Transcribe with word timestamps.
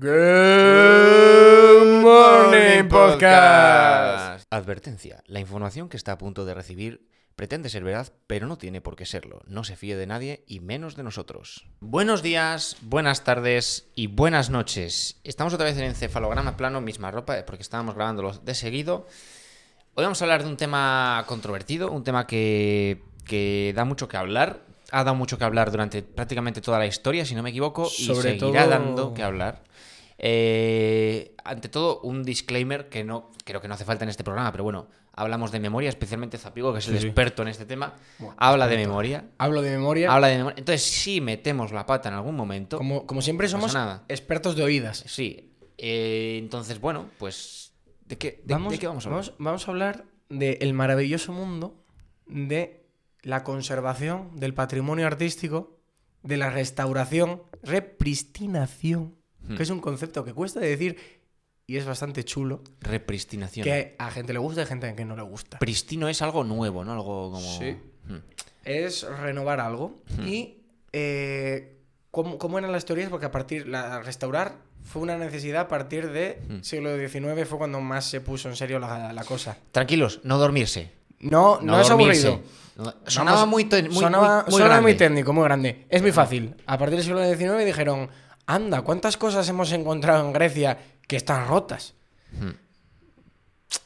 Good 0.00 2.00
Morning 2.00 2.88
Podcast. 2.88 4.46
Advertencia. 4.48 5.22
La 5.26 5.40
información 5.40 5.90
que 5.90 5.98
está 5.98 6.12
a 6.12 6.18
punto 6.18 6.46
de 6.46 6.54
recibir 6.54 7.06
pretende 7.36 7.68
ser 7.68 7.84
verdad, 7.84 8.10
pero 8.26 8.46
no 8.46 8.56
tiene 8.56 8.80
por 8.80 8.96
qué 8.96 9.04
serlo. 9.04 9.42
No 9.46 9.62
se 9.62 9.76
fíe 9.76 9.96
de 9.96 10.06
nadie 10.06 10.42
y 10.46 10.60
menos 10.60 10.96
de 10.96 11.02
nosotros. 11.02 11.66
Buenos 11.80 12.22
días, 12.22 12.78
buenas 12.80 13.24
tardes 13.24 13.88
y 13.94 14.06
buenas 14.06 14.48
noches. 14.48 15.20
Estamos 15.22 15.52
otra 15.52 15.66
vez 15.66 15.76
en 15.76 15.84
encefalograma 15.84 16.56
plano, 16.56 16.80
misma 16.80 17.10
ropa, 17.10 17.38
eh, 17.38 17.42
porque 17.42 17.62
estábamos 17.62 17.94
grabándolo 17.94 18.32
de 18.32 18.54
seguido. 18.54 19.06
Hoy 19.96 20.04
vamos 20.04 20.22
a 20.22 20.24
hablar 20.24 20.44
de 20.44 20.48
un 20.48 20.56
tema 20.56 21.24
controvertido, 21.26 21.90
un 21.92 22.04
tema 22.04 22.26
que, 22.26 23.02
que 23.26 23.74
da 23.76 23.84
mucho 23.84 24.08
que 24.08 24.16
hablar. 24.16 24.60
Ha 24.92 25.04
dado 25.04 25.14
mucho 25.14 25.36
que 25.36 25.44
hablar 25.44 25.70
durante 25.70 26.02
prácticamente 26.02 26.62
toda 26.62 26.78
la 26.78 26.86
historia, 26.86 27.26
si 27.26 27.34
no 27.34 27.42
me 27.42 27.50
equivoco, 27.50 27.86
y 27.98 28.06
seguirá 28.06 28.38
todo- 28.38 28.52
dando 28.52 29.12
que 29.12 29.22
hablar. 29.22 29.62
Eh, 30.22 31.34
ante 31.44 31.68
todo, 31.70 32.00
un 32.02 32.22
disclaimer 32.24 32.90
que 32.90 33.04
no 33.04 33.30
creo 33.44 33.60
que 33.62 33.68
no 33.68 33.74
hace 33.74 33.86
falta 33.86 34.04
en 34.04 34.10
este 34.10 34.22
programa, 34.22 34.52
pero 34.52 34.64
bueno, 34.64 34.88
hablamos 35.12 35.50
de 35.50 35.60
memoria, 35.60 35.88
especialmente 35.88 36.36
Zapigo, 36.36 36.72
que 36.74 36.80
es 36.80 36.88
el 36.88 36.94
Sí, 36.96 37.00
sí. 37.00 37.06
experto 37.06 37.40
en 37.40 37.48
este 37.48 37.64
tema, 37.64 37.94
habla 38.36 38.68
de 38.68 38.76
memoria. 38.76 39.30
Hablo 39.38 39.62
de 39.62 39.70
memoria. 39.70 40.12
Habla 40.12 40.28
de 40.28 40.36
memoria. 40.36 40.56
Entonces, 40.58 40.82
si 40.82 41.20
metemos 41.22 41.72
la 41.72 41.86
pata 41.86 42.10
en 42.10 42.16
algún 42.16 42.36
momento, 42.36 42.76
Como, 42.76 43.06
como 43.06 43.22
siempre 43.22 43.46
No 43.46 43.52
somos 43.52 43.72
nada. 43.74 44.04
expertos 44.08 44.56
de 44.56 44.62
oídas. 44.62 45.04
sí. 45.06 45.46
Eh, 45.82 46.36
entonces, 46.38 46.78
bueno, 46.78 47.06
pues. 47.18 47.72
¿De 48.04 48.18
qué, 48.18 48.42
de, 48.44 48.54
de 48.54 48.78
qué 48.78 48.86
vamos 48.86 49.06
a 49.06 49.08
hablar? 49.08 49.24
Vamos, 49.24 49.34
vamos 49.38 49.66
a 49.66 49.70
hablar 49.70 50.04
del 50.28 50.74
maravilloso 50.74 51.32
mundo 51.32 51.82
de 52.26 52.84
la 53.22 53.44
conservación 53.44 54.36
del 54.38 54.52
patrimonio 54.52 55.06
artístico, 55.06 55.78
de 56.22 56.36
la 56.36 56.50
restauración, 56.50 57.42
repristinación, 57.62 59.14
Hmm. 59.48 59.56
que 59.56 59.62
es 59.62 59.70
un 59.70 59.80
concepto 59.80 60.24
que 60.24 60.32
cuesta 60.34 60.60
de 60.60 60.68
decir 60.68 60.96
y 61.66 61.76
es 61.76 61.84
bastante 61.86 62.24
chulo, 62.24 62.62
Repristinación. 62.80 63.64
que 63.64 63.94
a 63.98 64.10
gente 64.10 64.32
le 64.32 64.38
gusta 64.40 64.60
y 64.62 64.64
a 64.64 64.66
gente 64.66 64.92
que 64.94 65.04
no 65.04 65.14
le 65.16 65.22
gusta. 65.22 65.58
Pristino 65.58 66.08
es 66.08 66.20
algo 66.22 66.42
nuevo, 66.44 66.84
¿no? 66.84 66.92
Algo 66.92 67.30
como. 67.32 67.58
Sí. 67.58 67.76
Hmm. 68.06 68.16
es 68.64 69.02
renovar 69.02 69.60
algo 69.60 69.96
Hmm. 70.18 70.26
y 70.28 70.62
eh, 70.92 71.76
¿cómo, 72.10 72.38
cómo 72.38 72.58
eran 72.58 72.72
las 72.72 72.84
teorías 72.84 73.08
porque 73.08 73.26
a 73.26 73.30
partir 73.30 73.66
la 73.68 74.00
restaurar 74.02 74.56
fue 74.82 75.02
una 75.02 75.16
necesidad 75.16 75.62
a 75.62 75.68
partir 75.68 76.10
de 76.10 76.42
Hmm. 76.48 76.60
siglo 76.62 76.96
XIX 76.96 77.46
fue 77.48 77.58
cuando 77.58 77.80
más 77.80 78.04
se 78.10 78.20
puso 78.20 78.48
en 78.48 78.56
serio 78.56 78.78
la, 78.78 79.12
la 79.12 79.24
cosa 79.24 79.56
Tranquilos, 79.72 80.20
no 80.24 80.38
dormirse. 80.38 80.90
no 81.20 81.60
no, 81.60 81.72
No 81.76 81.80
es 81.80 81.90
aburrido 81.90 82.40
No- 82.76 82.94
Sonaba 83.06 83.40
Vamos, 83.40 83.50
muy, 83.50 83.64
muy, 83.64 83.94
sonaba, 83.94 84.42
muy- 84.42 84.50
muy 84.52 84.60
sonaba 84.62 84.80
muy 84.80 84.94
técnico 84.94 85.32
muy 85.32 85.44
grande 85.44 85.86
es 85.88 86.02
muy 86.02 86.12
fácil 86.12 86.54
a 86.66 86.76
partir 86.78 86.96
del 86.96 87.04
siglo 87.04 87.22
XIX 87.24 87.64
dijeron 87.64 88.08
anda 88.54 88.82
cuántas 88.82 89.16
cosas 89.16 89.48
hemos 89.48 89.72
encontrado 89.72 90.24
en 90.26 90.32
Grecia 90.32 90.78
que 91.06 91.16
están 91.16 91.46
rotas 91.48 91.94
Hmm. 92.32 92.50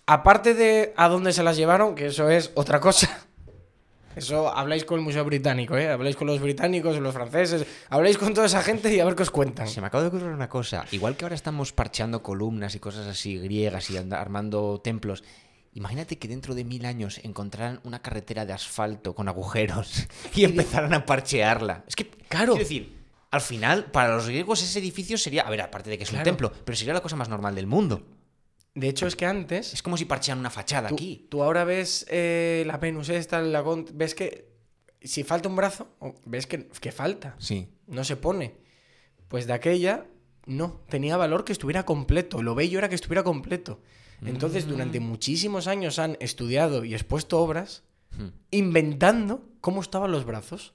Aparte 0.07 0.53
de 0.55 0.93
a 0.97 1.09
dónde 1.09 1.33
se 1.33 1.43
las 1.43 1.57
llevaron, 1.57 1.95
que 1.95 2.07
eso 2.07 2.29
es 2.29 2.51
otra 2.55 2.79
cosa. 2.81 3.09
Eso 4.17 4.49
habláis 4.55 4.85
con 4.85 4.99
el 5.01 5.05
Museo 5.05 5.25
Británico, 5.25 5.77
¿eh? 5.77 5.89
Habláis 5.89 6.15
con 6.15 6.29
los 6.29 6.39
británicos, 6.41 6.97
los 7.01 7.13
franceses, 7.13 7.67
habláis 7.91 8.17
con 8.17 8.33
toda 8.33 8.47
esa 8.47 8.63
gente 8.63 8.95
y 8.95 9.01
a 9.01 9.05
ver 9.05 9.17
qué 9.17 9.23
os 9.25 9.31
cuentan. 9.33 9.67
Se 9.67 9.81
me 9.81 9.89
acaba 9.89 10.03
de 10.03 10.09
ocurrir 10.09 10.29
una 10.29 10.49
cosa. 10.49 10.85
Igual 10.93 11.17
que 11.17 11.25
ahora 11.25 11.35
estamos 11.35 11.73
parcheando 11.73 12.23
columnas 12.23 12.77
y 12.77 12.79
cosas 12.79 13.09
así 13.09 13.39
griegas 13.39 13.91
y 13.91 13.97
armando 13.97 14.81
templos. 14.85 15.25
Imagínate 15.73 16.17
que 16.17 16.29
dentro 16.29 16.55
de 16.55 16.63
mil 16.63 16.85
años 16.87 17.19
encontraran 17.25 17.81
una 17.83 18.03
carretera 18.03 18.47
de 18.47 18.53
asfalto 18.53 19.17
con 19.17 19.29
agujeros 19.29 20.07
y 20.37 20.45
empezaran 20.45 20.95
a 20.95 21.05
parchearla. 21.07 21.83
Es 21.89 21.97
que, 21.97 22.09
Claro. 22.29 22.53
quiero 22.53 22.57
decir, 22.59 23.04
al 23.35 23.41
final, 23.41 23.87
para 23.91 24.15
los 24.17 24.27
griegos 24.29 24.63
ese 24.63 24.79
edificio 24.79 25.19
sería, 25.19 25.43
a 25.43 25.51
ver, 25.51 25.61
aparte 25.61 25.91
de 25.91 25.99
que 25.99 26.05
es 26.05 26.13
un 26.13 26.23
templo, 26.23 26.53
pero 26.65 26.77
sería 26.77 26.95
la 26.95 27.01
cosa 27.03 27.17
más 27.17 27.29
normal 27.29 27.55
del 27.55 27.67
mundo. 27.67 28.03
De 28.75 28.89
hecho, 28.89 29.07
es 29.07 29.15
que 29.17 29.27
antes, 29.27 29.73
Es 29.75 29.83
como 29.83 29.97
si 29.97 30.05
parchean 30.05 30.39
una 30.39 30.51
fachada 30.51 30.89
tú, 30.89 30.95
aquí. 30.95 31.27
tú 31.31 31.43
ahora 31.43 31.65
ves 31.65 32.07
eh, 32.09 32.65
la 32.67 32.77
Venus 32.79 33.09
esta, 33.09 33.39
el 33.39 33.53
Lagón, 33.53 33.87
ves 33.95 34.15
que 34.15 34.49
si 35.01 35.23
falta 35.23 35.49
un 35.49 35.57
brazo, 35.57 35.89
ves 36.25 36.47
que, 36.47 36.67
que 36.69 36.91
falta, 36.91 37.37
Sí. 37.39 37.69
no 37.87 38.03
se 38.05 38.17
pone. 38.17 38.57
Pues 39.29 39.47
de 39.47 39.53
aquella, 39.53 40.07
no, 40.47 40.81
tenía 40.89 41.17
valor 41.17 41.45
que 41.45 41.53
estuviera 41.53 41.85
completo. 41.85 42.43
Lo 42.43 42.55
bello 42.55 42.79
era 42.79 42.89
que 42.89 42.95
estuviera 42.97 43.23
completo. 43.23 43.81
Entonces, 44.25 44.67
durante 44.67 45.01
Mm. 45.01 45.05
muchísimos 45.05 45.67
años 45.67 45.99
han 45.99 46.17
estudiado 46.21 46.85
y 46.85 46.95
expuesto 46.95 47.39
obras 47.41 47.83
Hmm. 48.17 48.29
inventando 48.53 49.43
cómo 49.61 49.81
estaban 49.81 50.13
los 50.13 50.25
brazos. 50.25 50.75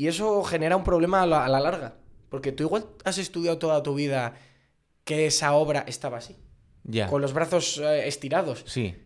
Y 0.00 0.08
eso 0.08 0.42
genera 0.44 0.76
un 0.76 0.84
problema 0.84 1.20
a 1.22 1.26
la, 1.26 1.44
a 1.44 1.48
la 1.50 1.60
larga. 1.60 1.92
Porque 2.30 2.52
tú 2.52 2.62
igual 2.62 2.86
has 3.04 3.18
estudiado 3.18 3.58
toda 3.58 3.82
tu 3.82 3.94
vida 3.94 4.32
que 5.04 5.26
esa 5.26 5.52
obra 5.52 5.84
estaba 5.86 6.16
así, 6.16 6.36
Ya. 6.84 7.06
con 7.06 7.20
los 7.20 7.34
brazos 7.34 7.76
eh, 7.78 8.08
estirados. 8.08 8.62
Sí. 8.66 8.96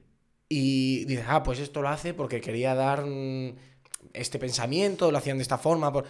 Y 0.48 1.04
dices, 1.06 1.24
ah, 1.28 1.42
pues 1.42 1.58
esto 1.58 1.82
lo 1.82 1.88
hace 1.88 2.14
porque 2.14 2.40
quería 2.40 2.76
dar 2.76 3.04
mm, 3.06 3.56
este 4.12 4.38
pensamiento, 4.38 5.10
lo 5.10 5.18
hacían 5.18 5.38
de 5.38 5.42
esta 5.42 5.58
forma. 5.58 5.92
por-". 5.92 6.04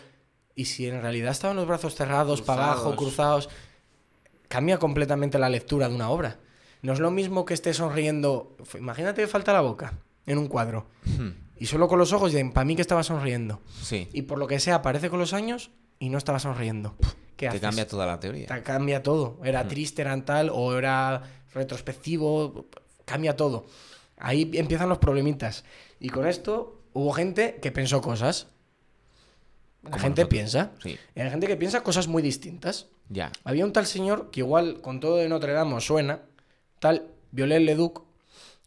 Y 0.54 0.66
si 0.66 0.86
en 0.86 1.00
realidad 1.00 1.30
estaban 1.32 1.56
los 1.56 1.66
brazos 1.66 1.94
cerrados, 1.94 2.42
para 2.42 2.64
abajo, 2.64 2.94
Cruzados. 2.94 3.48
cambia 4.48 4.78
completamente 4.78 5.38
la 5.38 5.48
lectura 5.48 5.88
de 5.88 5.94
una 5.94 6.10
obra. 6.10 6.40
No 6.82 6.92
es 6.92 6.98
lo 7.00 7.10
mismo 7.10 7.46
que 7.46 7.54
esté 7.54 7.72
sonriendo. 7.72 8.54
Imagínate 8.78 9.22
que 9.22 9.28
falta 9.28 9.54
la 9.54 9.62
boca 9.62 9.94
en 10.26 10.36
un 10.36 10.48
cuadro. 10.48 10.84
Hmm. 11.06 11.30
Y 11.58 11.66
solo 11.66 11.88
con 11.88 11.98
los 11.98 12.12
ojos 12.12 12.32
dicen, 12.32 12.52
para 12.52 12.64
mí 12.64 12.74
que 12.76 12.82
estaba 12.82 13.02
sonriendo. 13.02 13.60
Sí. 13.82 14.08
Y 14.12 14.22
por 14.22 14.38
lo 14.38 14.46
que 14.46 14.58
sea, 14.60 14.76
aparece 14.76 15.08
con 15.10 15.18
los 15.18 15.32
años 15.32 15.70
y 15.98 16.08
no 16.08 16.18
estaba 16.18 16.38
sonriendo. 16.38 16.96
¿Qué 17.36 17.46
Te 17.46 17.48
haces? 17.48 17.60
cambia 17.60 17.86
toda 17.88 18.06
la 18.06 18.20
teoría. 18.20 18.46
Te 18.46 18.62
cambia 18.62 19.02
todo. 19.02 19.38
Era 19.44 19.66
triste, 19.68 20.02
era 20.02 20.24
tal, 20.24 20.50
o 20.52 20.76
era 20.76 21.22
retrospectivo, 21.78 22.66
cambia 23.04 23.36
todo. 23.36 23.66
Ahí 24.16 24.50
empiezan 24.54 24.88
los 24.88 24.98
problemitas. 24.98 25.64
Y 26.00 26.08
con 26.10 26.26
esto 26.26 26.80
hubo 26.92 27.12
gente 27.12 27.58
que 27.60 27.72
pensó 27.72 28.00
cosas. 28.00 28.48
La 29.82 29.98
gente 29.98 30.22
nosotros. 30.22 30.28
piensa. 30.28 30.72
Sí. 30.82 30.96
Y 31.14 31.20
hay 31.20 31.30
gente 31.30 31.46
que 31.46 31.56
piensa 31.56 31.82
cosas 31.82 32.08
muy 32.08 32.22
distintas. 32.22 32.86
Ya. 33.08 33.30
Había 33.44 33.64
un 33.64 33.72
tal 33.72 33.86
señor 33.86 34.30
que 34.30 34.40
igual 34.40 34.80
con 34.80 34.98
todo 35.00 35.16
de 35.16 35.28
Notre 35.28 35.52
Dame 35.52 35.80
suena, 35.80 36.22
tal 36.78 37.10
Viollet 37.32 37.60
Leduc, 37.60 38.02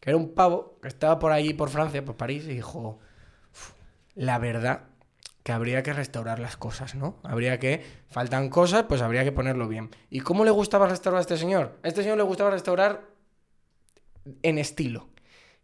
que 0.00 0.10
era 0.10 0.16
un 0.16 0.34
pavo 0.34 0.78
que 0.80 0.88
estaba 0.88 1.18
por 1.18 1.32
allí, 1.32 1.54
por 1.54 1.70
Francia, 1.70 2.04
por 2.04 2.16
París, 2.16 2.44
y 2.44 2.54
dijo, 2.54 2.98
"Uf, 3.52 3.72
la 4.14 4.38
verdad 4.38 4.84
que 5.42 5.52
habría 5.52 5.82
que 5.82 5.94
restaurar 5.94 6.40
las 6.40 6.58
cosas, 6.58 6.94
¿no? 6.94 7.16
Habría 7.22 7.58
que, 7.58 7.82
faltan 8.08 8.50
cosas, 8.50 8.84
pues 8.86 9.00
habría 9.00 9.24
que 9.24 9.32
ponerlo 9.32 9.66
bien. 9.66 9.88
¿Y 10.10 10.20
cómo 10.20 10.44
le 10.44 10.50
gustaba 10.50 10.86
restaurar 10.88 11.20
a 11.20 11.22
este 11.22 11.38
señor? 11.38 11.78
A 11.82 11.88
este 11.88 12.02
señor 12.02 12.18
le 12.18 12.22
gustaba 12.22 12.50
restaurar 12.50 13.08
en 14.42 14.58
estilo. 14.58 15.08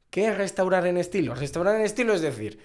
¿Qué 0.08 0.28
es 0.28 0.38
restaurar 0.38 0.86
en 0.86 0.96
estilo? 0.96 1.34
Restaurar 1.34 1.76
en 1.76 1.82
estilo 1.82 2.14
es 2.14 2.22
decir, 2.22 2.60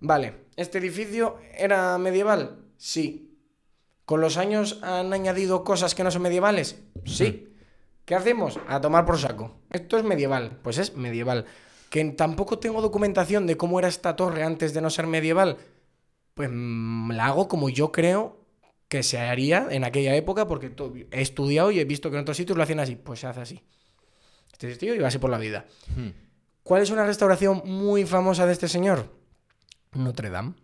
vale, 0.00 0.46
¿este 0.56 0.78
edificio 0.78 1.36
era 1.56 1.96
medieval? 1.98 2.64
Sí. 2.78 3.38
¿Con 4.04 4.20
los 4.20 4.36
años 4.36 4.80
han 4.82 5.12
añadido 5.12 5.62
cosas 5.62 5.94
que 5.94 6.02
no 6.02 6.10
son 6.10 6.22
medievales? 6.22 6.82
Sí. 7.04 7.49
¿Qué 8.04 8.14
hacemos? 8.14 8.58
A 8.68 8.80
tomar 8.80 9.04
por 9.04 9.18
saco. 9.18 9.56
Esto 9.70 9.96
es 9.98 10.04
medieval. 10.04 10.58
Pues 10.62 10.78
es 10.78 10.96
medieval. 10.96 11.46
Que 11.90 12.04
tampoco 12.04 12.58
tengo 12.58 12.82
documentación 12.82 13.46
de 13.46 13.56
cómo 13.56 13.78
era 13.78 13.88
esta 13.88 14.16
torre 14.16 14.42
antes 14.42 14.74
de 14.74 14.80
no 14.80 14.90
ser 14.90 15.06
medieval. 15.06 15.58
Pues 16.34 16.48
mm, 16.52 17.12
la 17.12 17.26
hago 17.26 17.48
como 17.48 17.68
yo 17.68 17.92
creo 17.92 18.40
que 18.88 19.02
se 19.02 19.18
haría 19.18 19.68
en 19.70 19.84
aquella 19.84 20.16
época 20.16 20.48
porque 20.48 20.72
he 21.12 21.20
estudiado 21.20 21.70
y 21.70 21.78
he 21.78 21.84
visto 21.84 22.10
que 22.10 22.16
en 22.16 22.22
otros 22.22 22.36
sitios 22.36 22.56
lo 22.56 22.64
hacían 22.64 22.80
así. 22.80 22.96
Pues 22.96 23.20
se 23.20 23.26
hace 23.26 23.40
así. 23.40 23.62
Este 24.52 24.76
tío 24.76 24.94
iba 24.94 25.08
así 25.08 25.18
por 25.18 25.30
la 25.30 25.38
vida. 25.38 25.66
Hmm. 25.96 26.10
¿Cuál 26.62 26.82
es 26.82 26.90
una 26.90 27.06
restauración 27.06 27.62
muy 27.64 28.04
famosa 28.04 28.46
de 28.46 28.52
este 28.52 28.68
señor? 28.68 29.06
Notre 29.92 30.30
Dame. 30.30 30.54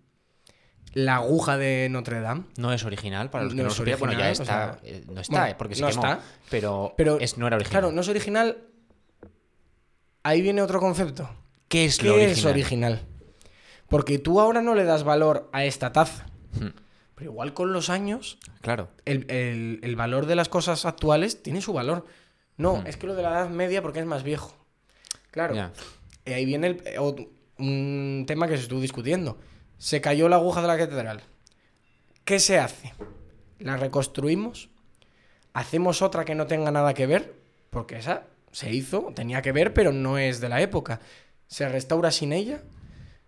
La 0.97 1.17
aguja 1.17 1.59
de 1.59 1.89
Notre 1.91 2.21
Dame. 2.21 2.45
No 2.57 2.73
es 2.73 2.83
original, 2.85 3.29
para 3.29 3.45
los 3.45 3.53
que 3.53 3.59
No 3.59 3.65
no, 3.65 3.69
es 3.69 3.75
supieran. 3.75 4.01
Bueno, 4.01 4.15
ya 4.19 4.29
original, 4.29 4.41
o 4.41 4.43
está. 4.43 4.81
sea, 4.83 5.01
no 5.13 5.21
está, 5.21 5.41
bueno, 5.43 5.59
porque 5.59 5.75
se 5.75 5.83
no 5.83 5.89
quemó. 5.89 6.03
está. 6.07 6.21
Pero, 6.49 6.95
Pero, 6.97 7.21
es, 7.21 7.37
no 7.37 7.47
era 7.47 7.57
original. 7.57 7.81
Claro, 7.83 7.93
no 7.95 8.01
es 8.01 8.09
original. 8.09 8.57
Ahí 10.23 10.41
viene 10.43 10.63
otro 10.63 10.81
concepto. 10.81 11.29
¿Qué 11.69 11.85
es 11.85 11.99
¿Qué 11.99 12.07
lo 12.07 12.15
original? 12.15 12.39
es 12.39 12.45
original? 12.47 13.01
Porque 13.89 14.19
tú 14.19 14.41
ahora 14.41 14.63
no 14.63 14.75
le 14.75 14.85
das 14.85 15.05
valor 15.05 15.49
a 15.53 15.65
esta 15.65 15.93
taza. 15.93 16.27
Hmm. 16.59 16.69
Pero 17.15 17.31
igual 17.31 17.55
con 17.55 17.73
los 17.73 17.91
años, 17.91 18.39
Claro. 18.63 18.89
el, 19.05 19.31
el- 19.31 19.81
el 19.83 19.97
valor 19.97 20.27
de 20.27 20.35
las 20.35 20.49
cosas 20.49 20.85
actuales 20.87 21.43
tiene 21.43 21.61
su 21.61 21.73
valor. 21.73 22.07
No, 22.57 22.77
Hmm. 22.79 22.87
es 22.87 22.97
que 22.97 23.07
lo 23.07 23.15
de 23.15 23.23
la 23.23 23.31
Edad 23.31 23.51
Media 23.51 23.83
porque 23.83 24.01
es 24.01 24.07
más 24.07 24.23
viejo. 24.23 24.57
Claro. 25.31 25.55
Y 26.25 26.33
ahí 26.33 26.45
viene 26.47 26.67
el- 26.69 26.83
eh, 26.87 26.99
un 27.59 28.25
tema 28.27 28.49
que 28.49 28.57
se 28.57 28.63
estuvo 28.65 28.81
discutiendo. 28.81 29.39
Se 29.79 30.01
cayó 30.01 30.29
la 30.29 30.37
aguja 30.37 30.63
de 30.63 30.69
la 30.69 30.79
catedral. 30.79 31.23
¿Qué 32.25 32.41
se 32.41 32.59
hace? 32.59 32.95
¿La 33.59 33.77
reconstruimos? 33.77 34.71
¿Hacemos 35.53 36.03
otra 36.03 36.25
que 36.25 36.35
no 36.35 36.47
tenga 36.47 36.71
nada 36.71 36.95
que 36.95 37.07
ver? 37.07 37.35
Porque 37.71 37.99
esa 37.99 38.25
se 38.53 38.73
hizo, 38.73 39.13
tenía 39.15 39.43
que 39.43 39.53
ver, 39.53 39.75
pero 39.75 39.93
no 39.93 40.19
es 40.19 40.41
de 40.41 40.49
la 40.49 40.61
época. 40.61 41.01
¿Se 41.47 41.69
restaura 41.69 42.11
sin 42.11 42.33
ella? 42.33 42.63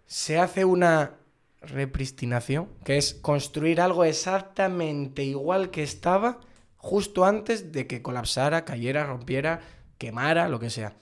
¿Se 0.06 0.38
hace 0.38 0.64
una 0.64 1.16
repristinación? 1.60 2.68
Que 2.84 2.96
es 2.96 3.14
construir 3.14 3.80
algo 3.80 4.04
exactamente 4.04 5.22
igual 5.22 5.70
que 5.70 5.82
estaba 5.82 6.40
justo 6.76 7.24
antes 7.24 7.72
de 7.72 7.86
que 7.86 8.00
colapsara, 8.00 8.64
cayera, 8.64 9.04
rompiera, 9.04 9.60
quemara, 9.98 10.48
lo 10.48 10.58
que 10.58 10.70
sea. 10.70 10.96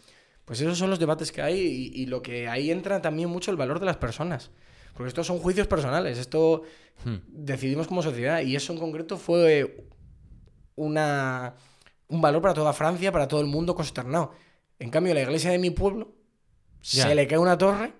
Pues 0.44 0.60
esos 0.60 0.78
son 0.78 0.90
los 0.90 0.99
debates 0.99 1.31
que 1.31 1.42
hay 1.42 1.60
y, 1.60 2.02
y 2.02 2.06
lo 2.06 2.22
que 2.22 2.49
ahí 2.49 2.70
entra 2.70 3.00
también 3.00 3.28
mucho 3.28 3.50
el 3.50 3.56
valor 3.56 3.78
de 3.78 3.87
las 3.87 3.96
personas. 3.96 4.50
Porque 4.96 5.08
estos 5.08 5.26
son 5.26 5.38
juicios 5.38 5.66
personales, 5.66 6.19
esto 6.19 6.62
Hmm. 7.04 7.16
decidimos 7.28 7.87
como 7.87 8.02
sociedad 8.02 8.40
y 8.40 8.56
eso 8.56 8.72
en 8.72 8.78
concreto 8.78 9.19
fue 9.19 9.84
una, 10.76 11.54
un 12.08 12.20
valor 12.20 12.40
para 12.43 12.54
toda 12.54 12.72
Francia, 12.72 13.12
para 13.12 13.28
todo 13.28 13.40
el 13.40 13.46
mundo 13.46 13.75
consternado. 13.75 14.32
En 14.78 14.90
cambio, 14.90 15.14
la 15.14 15.22
iglesia 15.22 15.50
de 15.50 15.58
mi 15.58 15.70
pueblo 15.70 16.12
Ya. 16.82 17.08
se 17.08 17.14
le 17.14 17.26
cae 17.26 17.38
una 17.38 17.58
torre 17.58 17.93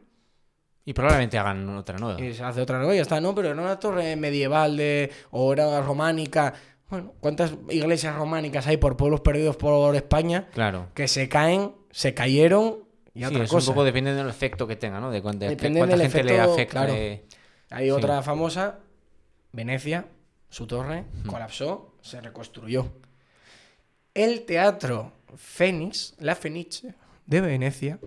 Y 0.85 0.93
probablemente 0.93 1.37
hagan 1.39 1.69
otra 1.77 1.99
nueva. 1.99 2.21
y 2.21 2.33
se 2.33 2.43
hace 2.43 2.61
otra 2.61 2.79
nueva 2.79 2.95
y 2.95 2.97
ya 2.97 3.03
está, 3.03 3.21
no, 3.21 3.35
pero 3.35 3.51
era 3.51 3.61
una 3.61 3.79
torre 3.79 4.17
medieval 4.17 4.77
de, 4.77 5.11
o 5.31 5.53
era 5.53 5.81
románica. 5.83 6.55
Bueno, 6.89 7.13
¿cuántas 7.21 7.53
iglesias 7.69 8.15
románicas 8.17 8.67
hay 8.69 8.77
por 8.77 8.97
pueblos 8.97 9.21
perdidos 9.21 9.57
por 9.57 9.95
España 9.97 10.49
Claro. 10.55 10.89
que 10.95 11.09
se 11.09 11.29
caen, 11.29 11.73
se 11.91 12.15
cayeron 12.15 12.86
y 13.17 13.21
Sí, 13.21 13.25
otra 13.25 13.45
es 13.45 13.51
cosa? 13.51 13.71
un 13.71 13.75
poco 13.75 13.85
depende 13.85 14.15
del 14.15 14.29
efecto 14.29 14.67
que 14.67 14.77
tenga, 14.77 15.01
¿no? 15.01 15.11
De 15.11 15.23
cuánta, 15.23 15.47
Depende 15.47 15.81
cuánta 15.81 15.97
del 15.97 16.03
gente 16.11 16.23
le 16.25 16.35
efecto, 16.35 16.53
afecta. 16.53 16.73
claro. 16.73 16.93
eh. 16.95 17.25
Hay 17.71 17.87
Sí. 17.87 17.91
otra 17.91 18.23
famosa, 18.23 18.79
Venecia, 19.53 20.07
su 20.51 20.67
torre 20.67 21.05
Hmm. 21.25 21.27
colapsó, 21.29 21.95
se 22.03 22.21
reconstruyó. 22.21 22.93
El 24.15 24.45
teatro 24.47 25.13
Fénix, 25.37 26.15
la 26.19 26.35
Fenice 26.37 26.95
de 27.27 27.41
Venecia, 27.41 27.99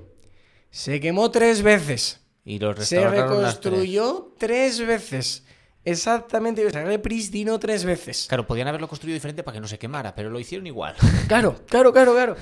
se 0.71 0.99
quemó 0.99 1.29
tres 1.31 1.61
veces. 1.61 2.21
Y 2.45 2.57
los 2.59 2.75
Se 2.87 3.01
las 3.01 3.11
tres. 3.11 3.21
reconstruyó 3.21 4.33
tres 4.39 4.79
veces. 4.85 5.43
Exactamente, 5.85 6.69
se 6.69 6.83
repristinó 6.83 7.59
tres 7.59 7.83
veces. 7.85 8.25
Claro, 8.27 8.45
podían 8.45 8.67
haberlo 8.67 8.87
construido 8.87 9.13
diferente 9.15 9.43
para 9.43 9.55
que 9.55 9.61
no 9.61 9.67
se 9.67 9.77
quemara, 9.79 10.13
pero 10.15 10.29
lo 10.29 10.39
hicieron 10.39 10.65
igual. 10.67 10.95
Claro, 11.27 11.55
claro, 11.67 11.93
claro, 11.93 12.13
claro. 12.13 12.35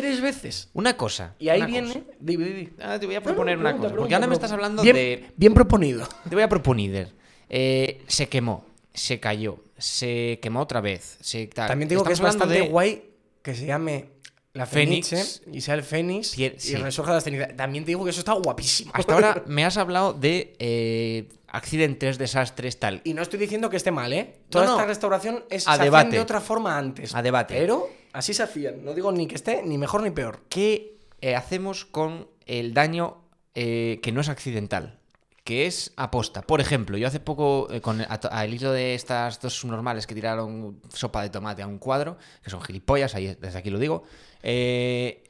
Tres 0.00 0.20
veces. 0.20 0.68
Una 0.74 0.96
cosa. 0.96 1.34
Y 1.38 1.48
ahí 1.48 1.60
una 1.60 1.66
viene. 1.66 1.88
cosa. 1.88 2.00
di, 2.20 2.36
di, 2.36 2.44
di. 2.52 2.68
Ah, 2.82 2.98
te 3.00 3.06
voy 3.06 3.14
a 3.14 3.22
proponer 3.22 3.56
una 3.56 3.70
pregunta, 3.70 3.88
cosa. 3.88 3.96
Porque 3.96 4.08
pregunta, 4.08 4.16
ahora 4.16 4.26
me 4.26 4.34
estás 4.34 4.52
hablando 4.52 4.82
bien, 4.82 4.94
de. 4.96 5.30
Bien 5.36 5.54
proponido. 5.54 6.06
Te 6.28 6.34
voy 6.36 6.42
a 6.42 6.48
proponer. 6.48 7.12
Eh, 7.48 8.02
se 8.06 8.28
quemó, 8.28 8.66
se 8.92 9.18
cayó, 9.20 9.64
se 9.78 10.38
quemó 10.42 10.60
otra 10.60 10.80
vez. 10.80 11.16
Se, 11.20 11.46
tal. 11.46 11.68
También 11.68 11.88
digo 11.88 12.04
que 12.04 12.12
es 12.12 12.18
Estamos 12.18 12.34
hablando 12.34 12.46
bastante 12.54 12.64
de- 12.66 12.70
guay 12.70 13.04
que 13.42 13.54
se 13.54 13.64
llame 13.66 14.10
la 14.52 14.66
Fénix. 14.66 15.08
Fénix 15.08 15.42
y 15.52 15.60
sea 15.60 15.74
el 15.74 15.82
Fénix 15.82 16.36
Pier- 16.36 16.56
y 16.56 16.60
sí. 16.60 16.74
resurja 16.76 17.12
de 17.12 17.16
las 17.16 17.24
cenizas. 17.24 17.56
También 17.56 17.84
te 17.84 17.92
digo 17.92 18.04
que 18.04 18.10
eso 18.10 18.20
está 18.20 18.32
guapísimo. 18.32 18.90
Hasta 18.94 19.14
ahora 19.14 19.44
me 19.46 19.64
has 19.64 19.76
hablado 19.76 20.12
de 20.12 20.54
eh, 20.58 21.28
accidentes, 21.56 22.18
desastres, 22.18 22.78
tal. 22.78 23.00
Y 23.04 23.14
no 23.14 23.22
estoy 23.22 23.38
diciendo 23.38 23.70
que 23.70 23.76
esté 23.76 23.90
mal, 23.90 24.12
¿eh? 24.12 24.40
Toda 24.50 24.64
No, 24.66 24.70
no. 24.72 24.76
esta 24.76 24.86
restauración 24.86 25.44
es, 25.50 25.66
A 25.66 25.76
se 25.76 25.84
debate. 25.84 26.10
de 26.10 26.20
otra 26.20 26.40
forma 26.40 26.76
antes. 26.76 27.14
A 27.14 27.22
debate. 27.22 27.54
Pero 27.54 27.88
así 28.12 28.34
se 28.34 28.42
hacían. 28.42 28.84
No 28.84 28.94
digo 28.94 29.10
ni 29.12 29.26
que 29.26 29.34
esté 29.34 29.62
ni 29.62 29.78
mejor 29.78 30.02
ni 30.02 30.10
peor. 30.10 30.42
¿Qué 30.48 30.98
eh, 31.20 31.34
hacemos 31.34 31.84
con 31.84 32.28
el 32.44 32.74
daño 32.74 33.22
eh, 33.54 34.00
que 34.02 34.12
no 34.12 34.20
es 34.20 34.28
accidental? 34.28 34.98
Que 35.44 35.66
es 35.66 35.92
aposta. 35.96 36.42
Por 36.42 36.60
ejemplo, 36.60 36.98
yo 36.98 37.06
hace 37.06 37.20
poco, 37.20 37.68
eh, 37.70 37.80
con, 37.80 38.00
a 38.02 38.04
al 38.06 38.52
hilo 38.52 38.72
de 38.72 38.94
estas 38.94 39.40
dos 39.40 39.54
subnormales 39.54 40.06
que 40.06 40.14
tiraron 40.14 40.80
sopa 40.92 41.22
de 41.22 41.30
tomate 41.30 41.62
a 41.62 41.66
un 41.68 41.78
cuadro, 41.78 42.18
que 42.42 42.50
son 42.50 42.60
gilipollas, 42.60 43.14
ahí, 43.14 43.36
desde 43.40 43.58
aquí 43.58 43.70
lo 43.70 43.78
digo, 43.78 44.02
eh, 44.42 45.22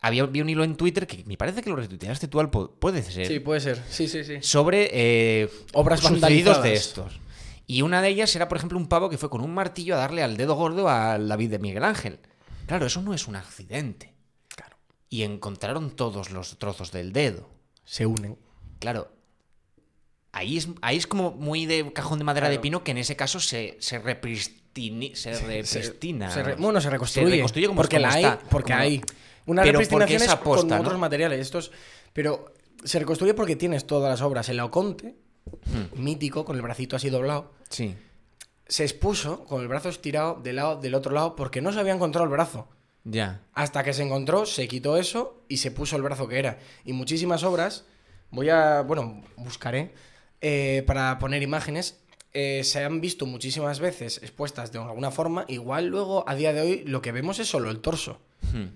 había 0.00 0.24
vi 0.26 0.40
un 0.40 0.48
hilo 0.48 0.64
en 0.64 0.76
Twitter 0.76 1.06
que 1.06 1.24
me 1.24 1.36
parece 1.36 1.62
que 1.62 1.70
lo 1.70 1.76
retuiteaste 1.76 2.28
tú 2.28 2.40
al 2.40 2.50
puede 2.50 3.02
ser. 3.02 3.42
puede 3.42 3.60
ser. 3.60 3.82
Sí, 3.90 4.08
sí, 4.08 4.24
sí. 4.24 4.38
sobre 4.40 4.90
eh, 4.92 5.50
Obras 5.72 6.00
sucedidos 6.00 6.62
de 6.62 6.74
estos. 6.74 7.20
Y 7.66 7.82
una 7.82 8.00
de 8.00 8.08
ellas 8.08 8.34
era, 8.34 8.48
por 8.48 8.56
ejemplo, 8.56 8.78
un 8.78 8.86
pavo 8.88 9.10
que 9.10 9.18
fue 9.18 9.28
con 9.28 9.42
un 9.42 9.52
martillo 9.52 9.94
a 9.94 9.98
darle 9.98 10.22
al 10.22 10.36
dedo 10.36 10.54
gordo 10.54 10.88
a 10.88 11.18
David 11.18 11.50
de 11.50 11.58
Miguel 11.58 11.84
Ángel. 11.84 12.18
Claro, 12.66 12.86
eso 12.86 13.02
no 13.02 13.12
es 13.12 13.28
un 13.28 13.36
accidente. 13.36 14.14
Claro. 14.54 14.76
Y 15.10 15.22
encontraron 15.22 15.90
todos 15.90 16.30
los 16.30 16.58
trozos 16.58 16.92
del 16.92 17.12
dedo. 17.12 17.48
Se 17.84 18.06
unen. 18.06 18.38
Claro. 18.78 19.12
Ahí 20.32 20.56
es, 20.58 20.68
ahí 20.82 20.96
es 20.96 21.06
como 21.06 21.32
muy 21.32 21.66
de 21.66 21.92
cajón 21.92 22.18
de 22.18 22.24
madera 22.24 22.48
de 22.48 22.58
pino 22.58 22.84
que 22.84 22.92
en 22.92 22.98
ese 22.98 23.16
caso 23.16 23.40
se, 23.40 23.76
se 23.80 24.00
repristini- 24.02 25.14
se 25.14 25.32
repristina. 25.38 26.30
Se 26.30 26.42
re- 26.42 26.54
bueno, 26.56 26.80
se 26.80 26.90
reconstruye. 26.90 27.28
Se 27.28 27.36
reconstruye 27.36 27.66
como- 27.66 27.76
porque 27.78 27.96
como 27.96 28.08
la 28.08 28.14
hay. 28.14 28.24
está, 28.24 28.38
Porque 28.50 28.72
como- 28.72 28.82
hay. 28.84 29.02
Una 29.48 29.62
Pero 29.62 29.80
repristinación 29.80 30.22
es 30.22 30.28
aposta, 30.28 30.60
con 30.68 30.68
¿no? 30.78 30.82
otros 30.84 30.98
materiales. 31.00 31.40
Estos, 31.40 31.72
pero 32.12 32.52
se 32.84 32.98
reconstruye 33.00 33.34
porque 33.34 33.56
tienes 33.56 33.86
todas 33.86 34.08
las 34.08 34.20
obras. 34.22 34.48
El 34.48 34.58
Laoconte, 34.58 35.16
Hmm. 35.64 36.02
mítico, 36.02 36.44
con 36.44 36.56
el 36.56 36.62
bracito 36.62 36.94
así 36.94 37.08
doblado, 37.10 37.52
Sí. 37.70 37.96
se 38.66 38.84
expuso 38.84 39.44
con 39.44 39.62
el 39.62 39.68
brazo 39.68 39.88
estirado 39.88 40.34
del, 40.42 40.56
lado, 40.56 40.76
del 40.78 40.94
otro 40.94 41.12
lado 41.12 41.34
porque 41.34 41.62
no 41.62 41.72
se 41.72 41.80
había 41.80 41.94
encontrado 41.94 42.24
el 42.24 42.30
brazo. 42.30 42.68
Ya. 43.04 43.40
Hasta 43.54 43.82
que 43.82 43.94
se 43.94 44.02
encontró, 44.02 44.44
se 44.44 44.68
quitó 44.68 44.98
eso 44.98 45.42
y 45.48 45.56
se 45.56 45.70
puso 45.70 45.96
el 45.96 46.02
brazo 46.02 46.28
que 46.28 46.38
era. 46.38 46.58
Y 46.84 46.92
muchísimas 46.92 47.42
obras, 47.44 47.86
voy 48.30 48.50
a, 48.50 48.82
bueno, 48.82 49.24
buscaré 49.36 49.94
eh, 50.42 50.84
para 50.86 51.18
poner 51.18 51.42
imágenes, 51.42 51.98
eh, 52.34 52.62
se 52.62 52.84
han 52.84 53.00
visto 53.00 53.24
muchísimas 53.24 53.80
veces 53.80 54.18
expuestas 54.22 54.70
de 54.70 54.78
alguna 54.80 55.10
forma. 55.10 55.46
Igual 55.48 55.86
luego, 55.86 56.24
a 56.28 56.34
día 56.34 56.52
de 56.52 56.60
hoy, 56.60 56.84
lo 56.84 57.00
que 57.00 57.10
vemos 57.12 57.38
es 57.38 57.48
solo 57.48 57.70
el 57.70 57.80
torso. 57.80 58.20
Hmm. 58.52 58.66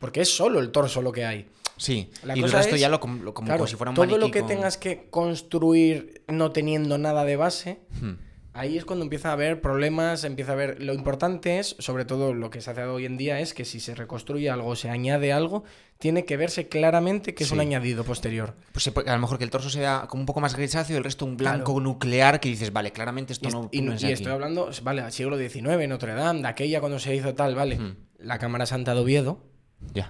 Porque 0.00 0.22
es 0.22 0.34
solo 0.34 0.58
el 0.58 0.72
torso 0.72 1.00
lo 1.02 1.12
que 1.12 1.24
hay. 1.24 1.48
Sí. 1.76 2.10
La 2.24 2.36
y 2.36 2.42
el 2.42 2.50
resto 2.50 2.74
es- 2.74 2.80
ya 2.80 2.88
lo, 2.88 2.98
com- 2.98 3.22
lo- 3.22 3.32
como, 3.32 3.46
Claro, 3.46 3.58
como 3.60 3.68
si 3.68 3.76
fuera 3.76 3.90
un 3.90 3.94
todo 3.96 4.18
lo 4.18 4.30
que 4.32 4.40
con- 4.40 4.48
tengas 4.48 4.76
que 4.76 5.06
construir 5.10 6.22
no 6.28 6.50
teniendo 6.52 6.98
nada 6.98 7.24
de 7.24 7.36
base, 7.36 7.80
Hmm. 8.00 8.14
ahí 8.52 8.76
es 8.76 8.84
cuando 8.84 9.04
empieza 9.04 9.30
a 9.30 9.32
haber 9.32 9.60
problemas, 9.62 10.24
empieza 10.24 10.50
a 10.52 10.54
haber... 10.54 10.82
Lo 10.82 10.92
importante 10.92 11.58
es, 11.58 11.76
sobre 11.78 12.04
todo 12.04 12.34
lo 12.34 12.50
que 12.50 12.60
se 12.60 12.70
hace 12.70 12.82
hoy 12.84 13.06
en 13.06 13.16
día, 13.16 13.40
es 13.40 13.54
que 13.54 13.64
si 13.64 13.80
se 13.80 13.94
reconstruye 13.94 14.50
algo, 14.50 14.76
se 14.76 14.90
añade 14.90 15.32
algo, 15.32 15.64
tiene 15.98 16.24
que 16.26 16.36
verse 16.36 16.68
claramente 16.68 17.34
que 17.34 17.44
es 17.44 17.50
un 17.50 17.60
añadido 17.60 18.04
posterior. 18.04 18.56
Pues 18.72 18.88
a 18.88 19.12
lo 19.14 19.18
mejor 19.18 19.38
que 19.38 19.44
el 19.44 19.50
torso 19.50 19.70
sea 19.70 20.04
como 20.08 20.20
un 20.22 20.26
poco 20.26 20.40
más 20.40 20.54
grisáceo 20.56 20.96
y 20.96 20.98
el 20.98 21.04
resto 21.04 21.24
un 21.24 21.36
blanco 21.38 21.72
Claro. 21.74 21.80
nuclear 21.80 22.40
que 22.40 22.48
dices, 22.50 22.72
vale, 22.74 22.90
claramente 22.92 23.32
esto 23.32 23.48
Y, 23.48 23.52
no, 23.52 23.68
y- 23.72 23.80
no 23.82 23.92
es 23.94 24.02
y 24.02 24.12
estoy 24.12 24.32
hablando, 24.32 24.70
vale, 24.82 25.00
al 25.02 25.12
siglo 25.12 25.38
XIX, 25.38 25.88
Notre 25.88 26.12
Dame, 26.14 26.42
de 26.42 26.48
aquella 26.48 26.80
cuando 26.80 26.98
se 26.98 27.14
hizo 27.14 27.34
tal, 27.34 27.54
vale. 27.54 27.78
Hmm. 27.78 27.96
La 28.18 28.38
Cámara 28.38 28.66
Santa 28.66 28.94
de 28.94 29.00
Oviedo, 29.00 29.42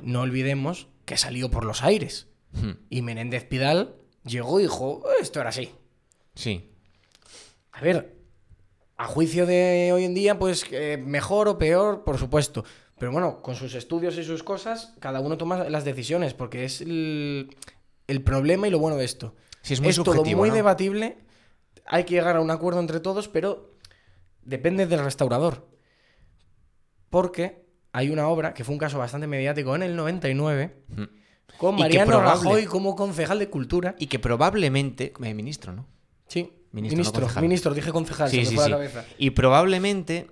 No 0.03 0.23
olvidemos 0.23 0.89
que 1.05 1.17
salió 1.17 1.51
por 1.51 1.65
los 1.65 1.83
aires. 1.83 2.29
Hmm. 2.53 2.73
Y 2.89 3.03
Menéndez 3.03 3.45
Pidal 3.45 3.97
llegó 4.25 4.61
y 4.61 4.65
dijo, 4.65 5.03
"Eh, 5.07 5.23
esto 5.23 5.41
era 5.41 5.51
así. 5.51 5.71
Sí. 6.35 6.73
A 7.73 7.81
ver, 7.81 8.17
a 8.97 9.07
juicio 9.07 9.47
de 9.47 9.91
hoy 9.95 10.05
en 10.05 10.15
día, 10.15 10.39
pues 10.39 10.65
eh, 10.71 10.97
mejor 10.99 11.49
o 11.49 11.59
peor, 11.59 12.05
por 12.05 12.19
supuesto. 12.19 12.65
Pero 12.99 13.13
bueno, 13.13 13.41
con 13.41 13.55
sus 13.55 13.75
estudios 13.75 14.19
y 14.19 14.25
sus 14.25 14.43
cosas, 14.43 14.95
cada 15.01 15.21
uno 15.21 15.39
toma 15.39 15.65
las 15.71 15.85
decisiones, 15.85 16.35
porque 16.35 16.65
es 16.65 16.83
el, 16.83 17.57
el 18.09 18.23
problema 18.23 18.69
y 18.69 18.71
lo 18.71 18.79
bueno 18.79 18.97
de 18.97 19.07
esto. 19.07 19.35
Sí, 19.63 19.75
es 19.75 19.81
muy 19.81 19.95
todo 19.95 20.05
subjetivo, 20.05 20.41
muy 20.41 20.51
¿no? 20.51 20.55
debatible, 20.55 21.19
hay 21.87 22.05
que 22.05 22.15
llegar 22.15 22.37
a 22.37 22.41
un 22.41 22.51
acuerdo 22.51 22.81
entre 22.81 23.01
todos, 23.01 23.29
pero 23.29 23.75
depende 24.43 24.87
del 24.87 25.03
restaurador. 25.03 25.67
Porque 27.09 27.65
hay 27.93 28.11
una 28.11 28.29
obra 28.29 28.55
que 28.55 28.65
fue 28.65 28.73
un 28.75 28.79
caso 28.79 28.99
bastante 28.99 29.27
mediático 29.27 29.75
en 29.77 29.83
el 29.83 29.97
99, 29.97 30.77
Hmm. 30.89 31.03
con 31.59 31.77
Mariano 31.77 32.07
probable- 32.11 32.31
Rajoy 32.45 32.65
como 32.67 32.95
concejal 32.97 33.39
de 33.39 33.49
cultura. 33.49 33.95
Y 33.99 34.07
que 34.07 34.19
probablemente. 34.19 35.13
eh, 35.23 35.35
ministro, 35.35 35.73
¿no? 35.73 35.87
Sí, 36.29 36.53
Ministro, 36.73 36.97
ministro, 36.97 37.21
no 37.21 37.27
concejal. 37.27 37.43
ministro, 37.43 37.75
dije 37.75 37.91
concejal, 37.93 38.31
se 38.31 38.37
me 38.39 38.45
fue 38.47 38.69
la 38.69 38.77
cabeza. 38.77 39.05
Y 39.19 39.31
probablemente 39.31 40.29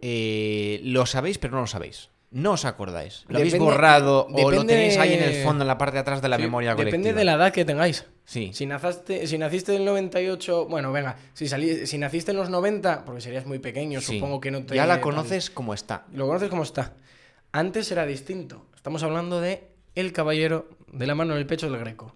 eh, 0.00 0.80
lo 0.84 1.06
sabéis, 1.06 1.38
pero 1.38 1.54
no 1.54 1.60
lo 1.60 1.66
sabéis. 1.66 2.10
No 2.30 2.52
os 2.52 2.64
acordáis. 2.64 3.24
Lo 3.28 3.36
habéis 3.38 3.52
Depende- 3.52 3.72
borrado 3.72 4.26
o 4.32 4.50
lo 4.50 4.64
tenéis 4.64 4.96
ahí 4.98 5.12
en 5.14 5.22
el 5.22 5.44
fondo, 5.44 5.62
en 5.64 5.68
la 5.68 5.76
parte 5.78 5.94
de 5.94 6.00
atrás 6.00 6.22
de 6.22 6.28
la 6.28 6.36
Sí, 6.36 6.42
memoria 6.42 6.74
colectiva. 6.74 6.98
Depende 6.98 7.18
de 7.18 7.24
la 7.24 7.34
edad 7.34 7.52
que 7.52 7.64
tengáis. 7.64 8.06
Sí. 8.24 8.52
Si, 8.54 8.66
nazaste, 8.66 9.26
si 9.26 9.36
naciste 9.36 9.72
en 9.74 9.80
el 9.80 9.84
98, 9.86 10.66
bueno, 10.66 10.92
venga, 10.92 11.16
si, 11.34 11.48
salí, 11.48 11.86
si 11.86 11.98
naciste 11.98 12.30
en 12.30 12.36
los 12.36 12.50
90, 12.50 13.04
porque 13.04 13.20
serías 13.20 13.46
muy 13.46 13.58
pequeño, 13.58 14.00
Sí. 14.00 14.14
supongo 14.14 14.40
que 14.40 14.50
no 14.50 14.64
te... 14.64 14.74
Ya 14.76 14.86
la 14.86 15.00
conoces 15.00 15.50
como 15.50 15.74
está. 15.74 16.06
Lo 16.12 16.26
conoces 16.26 16.48
como 16.48 16.62
está. 16.62 16.94
Antes 17.50 17.90
era 17.90 18.06
distinto. 18.06 18.66
Estamos 18.76 19.02
hablando 19.02 19.40
de 19.40 19.68
El 19.94 20.12
Caballero 20.12 20.68
de 20.92 21.06
la 21.06 21.14
mano 21.14 21.32
en 21.34 21.40
el 21.40 21.46
pecho 21.46 21.68
del 21.70 21.78
Greco. 21.80 22.14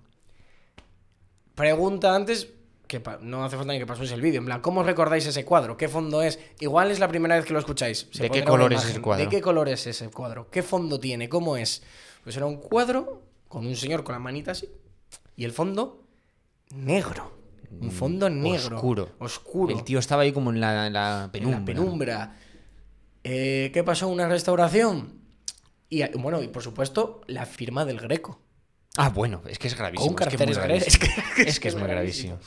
Pregunta 1.54 2.14
antes, 2.14 2.48
que 2.86 3.02
no 3.22 3.44
hace 3.44 3.56
falta 3.56 3.72
ni 3.72 3.78
que 3.78 3.86
paséis 3.86 4.12
el 4.12 4.20
vídeo, 4.20 4.38
en 4.40 4.46
plan, 4.46 4.60
¿cómo 4.60 4.82
recordáis 4.82 5.26
ese 5.26 5.44
cuadro? 5.44 5.76
¿Qué 5.76 5.88
fondo 5.88 6.22
es? 6.22 6.38
Igual 6.60 6.90
es 6.90 7.00
la 7.00 7.08
primera 7.08 7.34
vez 7.36 7.44
que 7.44 7.52
lo 7.52 7.58
escucháis. 7.58 8.08
Se 8.12 8.22
¿De 8.22 8.30
qué 8.30 8.44
color 8.44 8.72
es 8.72 8.84
ese 8.84 9.00
cuadro? 9.00 9.24
¿De 9.24 9.30
qué 9.30 9.40
color 9.40 9.68
es 9.68 9.86
ese 9.86 10.08
cuadro? 10.10 10.48
¿Qué 10.50 10.62
fondo 10.62 11.00
tiene? 11.00 11.28
¿Cómo 11.28 11.56
es? 11.56 11.82
Pues 12.22 12.36
era 12.36 12.46
un 12.46 12.56
cuadro 12.58 13.22
con 13.48 13.66
un 13.66 13.74
señor 13.76 14.04
con 14.04 14.12
la 14.12 14.18
manita 14.18 14.52
así 14.52 14.68
y 15.36 15.44
el 15.44 15.52
fondo 15.52 16.06
negro. 16.74 17.32
Un 17.80 17.90
fondo 17.90 18.30
negro. 18.30 18.76
Mm, 18.76 18.78
Oscuro. 18.78 19.08
Oscuro. 19.18 19.76
El 19.76 19.84
tío 19.84 19.98
estaba 19.98 20.22
ahí 20.22 20.32
como 20.32 20.50
en 20.50 20.60
la, 20.60 20.86
en 20.86 20.92
la 20.92 21.24
En 21.24 21.30
penumbra. 21.30 21.58
la 21.60 21.64
penumbra. 21.64 22.36
Eh, 23.24 23.70
¿Qué 23.74 23.82
pasó? 23.84 24.08
Una 24.08 24.28
restauración. 24.28 25.20
Y 25.88 26.04
bueno, 26.18 26.42
y 26.42 26.48
por 26.48 26.62
supuesto, 26.62 27.20
la 27.26 27.44
firma 27.46 27.84
del 27.84 27.98
Greco. 28.00 28.40
Ah, 28.96 29.10
bueno, 29.10 29.42
es 29.48 29.58
que 29.58 29.68
es 29.68 29.76
gravísimo. 29.76 30.14
Con 30.16 30.22
es 30.28 30.28
que 30.28 30.34
es 30.44 30.56
caracteres 30.56 30.58
gravísimo. 30.58 31.06
gre- 31.36 31.46
Es 31.46 31.60
que 31.60 31.68
es 31.68 31.74
muy 31.76 31.88
gravísimo. 31.88 32.38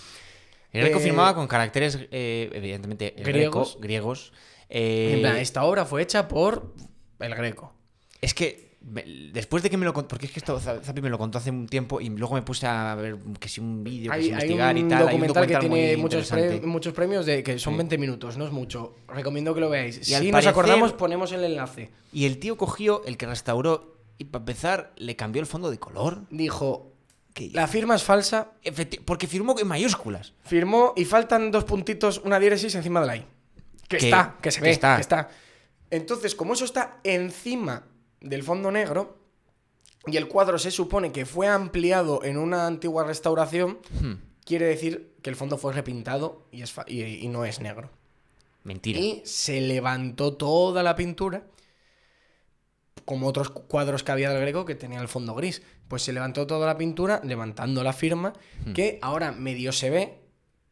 El 0.72 0.82
Greco 0.84 1.00
Eh, 1.00 1.04
firmaba 1.04 1.36
con 1.36 1.48
caracteres, 1.48 2.00
eh, 2.12 2.50
evidentemente, 2.54 3.14
griegos. 3.18 3.74
greco, 3.74 3.82
griegos. 3.82 4.34
En 4.70 5.22
plan, 5.22 5.38
esta 5.38 5.64
obra 5.64 5.86
fue 5.86 6.02
hecha 6.02 6.28
por 6.28 6.74
el 7.20 7.36
Greco. 7.36 7.74
Es 8.22 8.34
que 8.34 8.69
me- 8.82 9.04
después 9.34 9.62
de 9.62 9.70
que 9.70 9.78
me 9.78 9.86
lo 9.86 9.94
contó, 9.94 10.08
porque 10.10 10.26
es 10.28 10.32
que 10.32 10.40
esto 10.40 10.60
Za- 10.60 10.80
Zapi 10.82 11.02
me 11.02 11.10
lo 11.10 11.18
contó 11.18 11.38
hace 11.38 11.50
un 11.50 11.68
tiempo 11.68 12.00
y 12.02 12.10
luego 12.10 12.36
me 12.36 12.42
puse 12.42 12.66
a 12.66 12.96
ver 12.96 13.18
que 13.40 13.50
si 13.50 13.60
un 13.62 13.84
vídeo, 13.84 14.12
que 14.12 14.22
si 14.22 14.30
investigar 14.30 14.78
y 14.78 14.84
tal. 14.84 14.92
Hay 15.00 15.04
un 15.04 15.12
documental 15.22 15.48
que 15.48 15.58
tiene 15.58 15.98
muchos, 15.98 16.30
pre- 16.30 16.62
muchos 16.62 16.94
premios 16.94 17.26
de 17.26 17.44
que 17.44 17.60
son 17.60 17.74
Sí. 17.74 17.78
20 17.78 17.98
minutos, 17.98 18.38
no 18.38 18.46
es 18.46 18.52
mucho. 18.52 18.96
Recomiendo 19.08 19.54
que 19.54 19.60
lo 19.62 19.70
veáis. 19.70 19.98
Y 20.00 20.04
si 20.06 20.14
al 20.16 20.24
nos 20.24 20.32
parecer- 20.32 20.50
acordamos, 20.52 20.94
ponemos 20.94 21.32
el 21.34 21.44
enlace. 21.44 21.92
Y 22.14 22.26
el 22.26 22.40
tío 22.40 22.58
cogió 22.58 23.04
el 23.06 23.18
que 23.18 23.26
restauró 23.28 23.98
y 24.18 24.26
para 24.26 24.42
empezar 24.44 24.94
le 24.98 25.16
cambió 25.16 25.40
el 25.42 25.46
fondo 25.46 25.70
de 25.72 25.78
color. 25.80 26.24
Dijo, 26.30 26.94
Que- 27.34 27.52
la 27.54 27.68
firma 27.68 27.96
es 27.96 28.04
falsa, 28.04 28.52
Efecti- 28.64 29.00
porque 29.06 29.28
firmó 29.28 29.56
en 29.60 29.68
mayúsculas. 29.68 30.34
firmó 30.44 30.94
y 30.98 31.06
faltan 31.06 31.52
dos 31.52 31.64
puntitos, 31.64 32.22
una 32.26 32.40
diéresis 32.40 32.74
encima 32.76 33.02
de 33.02 33.08
la 33.08 33.16
I. 33.18 33.26
Que, 33.88 33.98
Que- 33.98 34.06
está, 34.06 34.36
que 34.42 34.52
se 34.52 34.60
que 34.60 34.66
ve, 34.66 34.72
está. 34.72 34.96
que 34.96 35.02
está. 35.02 35.30
Entonces, 35.90 36.36
como 36.36 36.54
eso 36.54 36.66
está 36.66 37.00
encima 37.04 37.84
del 38.22 38.44
fondo 38.44 38.72
negro 38.72 39.18
y 40.08 40.18
el 40.18 40.28
cuadro 40.28 40.58
se 40.60 40.72
supone 40.72 41.12
que 41.12 41.26
fue 41.26 41.48
ampliado 41.48 42.24
en 42.24 42.38
una 42.38 42.68
antigua 42.68 43.04
restauración, 43.04 43.80
Hmm, 44.02 44.14
quiere 44.46 44.66
decir 44.66 45.14
que 45.22 45.30
el 45.30 45.36
fondo 45.36 45.58
fue 45.58 45.74
repintado 45.74 46.44
y, 46.52 46.62
es 46.62 46.74
y- 46.88 47.04
y 47.04 47.28
no 47.28 47.46
es 47.46 47.60
negro. 47.60 47.90
Mentira. 48.64 49.00
Y 49.00 49.22
se 49.26 49.62
levantó 49.62 50.34
toda 50.34 50.84
la 50.84 50.96
pintura, 50.96 51.44
como 53.06 53.28
otros 53.28 53.50
cu- 53.50 53.64
cuadros 53.68 54.04
que 54.04 54.12
había 54.12 54.30
del 54.32 54.42
Greco 54.42 54.66
que 54.66 54.76
tenía 54.76 55.00
el 55.02 55.08
fondo 55.08 55.34
gris. 55.36 55.62
Pues 55.88 56.04
se 56.04 56.14
levantó 56.14 56.46
toda 56.46 56.68
la 56.68 56.78
pintura, 56.78 57.22
levantando 57.24 57.84
la 57.84 57.94
firma, 57.94 58.34
Hmm. 58.66 58.74
que 58.74 59.00
ahora 59.02 59.32
medio 59.32 59.72
se 59.72 59.90
ve, 59.90 60.20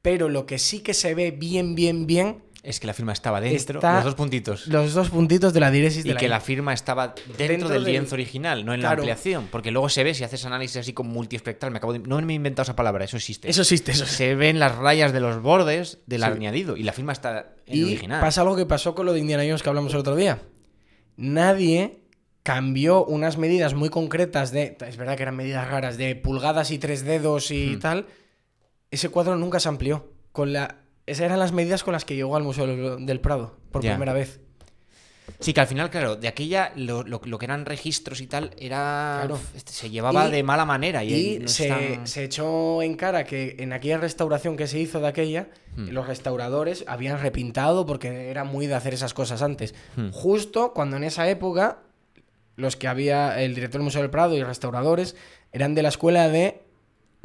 pero 0.01 0.29
lo 0.29 0.45
que 0.45 0.59
sí 0.59 0.81
que 0.81 0.93
se 0.93 1.13
ve 1.15 1.31
bien, 1.31 1.75
bien, 1.75 2.05
bien, 2.07 2.43
Es 2.67 2.79
que 2.81 2.87
la 2.87 2.93
firma 2.93 3.13
estaba 3.13 3.39
dentro, 3.39 3.77
Está- 3.79 3.95
los 3.95 4.03
dos 4.03 4.15
puntitos. 4.15 4.67
los 4.67 4.93
dos 4.93 5.09
puntitos 5.09 5.53
de 5.53 5.59
la 5.61 5.71
diéresis 5.71 6.03
Y 6.03 6.09
de 6.09 6.13
la 6.15 6.19
que 6.19 6.25
I. 6.25 6.29
la 6.29 6.41
firma 6.41 6.73
estaba 6.73 7.15
dentro, 7.15 7.35
Dentro 7.47 7.69
del 7.69 7.83
del- 7.85 7.93
lienzo 7.93 8.15
original, 8.15 8.65
no 8.65 8.73
en 8.73 8.81
la 8.81 8.91
ampliación. 8.91 9.47
Porque 9.49 9.71
luego 9.71 9.87
se 9.87 10.03
ve, 10.03 10.13
si 10.13 10.25
haces 10.25 10.43
análisis 10.45 10.75
así 10.77 10.91
con 10.91 11.07
multiespectral, 11.07 11.71
me 11.71 11.77
acabo 11.77 11.93
de... 11.93 11.99
No 11.99 12.19
me 12.21 12.33
he 12.33 12.35
inventado 12.35 12.63
esa 12.63 12.75
palabra, 12.75 13.05
eso 13.05 13.15
existe. 13.15 13.49
Eso 13.49 13.61
existe, 13.61 13.93
eso 13.93 14.03
existe. 14.03 14.25
Se 14.25 14.35
ven 14.35 14.59
las 14.59 14.75
rayas 14.75 15.13
de 15.13 15.21
los 15.21 15.41
bordes 15.41 15.99
del 16.07 16.21
Sí. 16.21 16.27
añadido 16.27 16.75
y 16.75 16.83
la 16.83 16.91
firma 16.91 17.13
está 17.13 17.55
en 17.65 17.73
el 17.73 17.79
Y 17.79 17.83
original. 17.83 18.19
pasa 18.19 18.41
algo 18.41 18.57
que 18.57 18.65
pasó 18.65 18.93
con 18.93 19.05
lo 19.05 19.13
de 19.13 19.19
Indiana 19.21 19.43
Jones 19.43 19.63
que 19.63 19.69
hablamos 19.69 19.93
el 19.93 19.99
otro 19.99 20.15
día. 20.17 20.41
Nadie 21.15 22.01
cambió 22.43 23.05
unas 23.05 23.37
medidas 23.37 23.73
muy 23.73 23.89
concretas 23.89 24.51
de. 24.51 24.77
Es 24.87 24.97
verdad 24.97 25.15
que 25.17 25.23
eran 25.23 25.35
medidas 25.35 25.67
raras, 25.69 25.97
de 25.97 26.15
pulgadas 26.15 26.71
y 26.71 26.79
tres 26.79 27.03
dedos 27.03 27.51
y 27.51 27.75
Hmm. 27.75 27.79
tal. 27.79 28.05
Ese 28.91 29.09
cuadro 29.09 29.35
nunca 29.35 29.59
se 29.59 29.69
amplió. 29.69 30.11
Con 30.31 30.53
la. 30.53 30.81
Esas 31.07 31.25
eran 31.25 31.39
las 31.39 31.51
medidas 31.53 31.83
con 31.83 31.93
las 31.93 32.05
que 32.05 32.15
llegó 32.15 32.35
al 32.35 32.43
Museo 32.43 32.67
del- 32.99 33.19
Prado 33.19 33.55
por 33.71 33.81
primera 33.81 34.13
vez. 34.13 34.39
Sí, 35.39 35.53
que 35.53 35.59
al 35.59 35.67
final, 35.67 35.89
claro, 35.89 36.15
de 36.15 36.27
aquella, 36.29 36.71
lo, 36.75 37.03
lo- 37.03 37.21
lo 37.23 37.37
que 37.37 37.45
eran 37.45 37.65
registros 37.65 38.21
y 38.21 38.27
tal, 38.27 38.51
era. 38.57 39.19
Claro. 39.25 39.39
este, 39.55 39.71
Se 39.73 39.89
llevaba 39.89 40.27
Y- 40.27 40.31
de 40.31 40.41
mala 40.43 40.63
manera. 40.65 41.03
Y, 41.03 41.13
Y 41.35 41.39
no 41.39 41.45
es 41.45 41.51
se, 41.51 41.67
tan- 41.67 42.07
se 42.07 42.23
echó 42.23 42.81
en 42.81 42.95
cara 42.95 43.23
que 43.25 43.55
en 43.59 43.73
aquella 43.73 43.97
restauración 43.97 44.55
que 44.55 44.67
se 44.67 44.79
hizo 44.79 44.99
de 45.01 45.07
aquella, 45.07 45.49
Hmm. 45.75 45.89
los 45.89 46.07
restauradores 46.07 46.85
habían 46.87 47.19
repintado 47.19 47.85
porque 47.85 48.29
era 48.29 48.45
muy 48.45 48.67
de 48.67 48.75
hacer 48.75 48.93
esas 48.93 49.13
cosas 49.13 49.41
antes. 49.41 49.75
Hmm. 49.95 50.09
Justo 50.11 50.71
cuando 50.73 50.95
en 50.97 51.03
esa 51.03 51.27
época, 51.29 51.79
los 52.55 52.75
que 52.77 52.87
había, 52.87 53.41
el 53.41 53.53
director 53.53 53.79
del 53.79 53.85
Museo 53.85 54.01
del 54.01 54.09
Prado 54.09 54.35
y 54.35 54.43
restauradores, 54.43 55.15
eran 55.51 55.75
de 55.75 55.83
la 55.83 55.89
escuela 55.89 56.29
de 56.29 56.63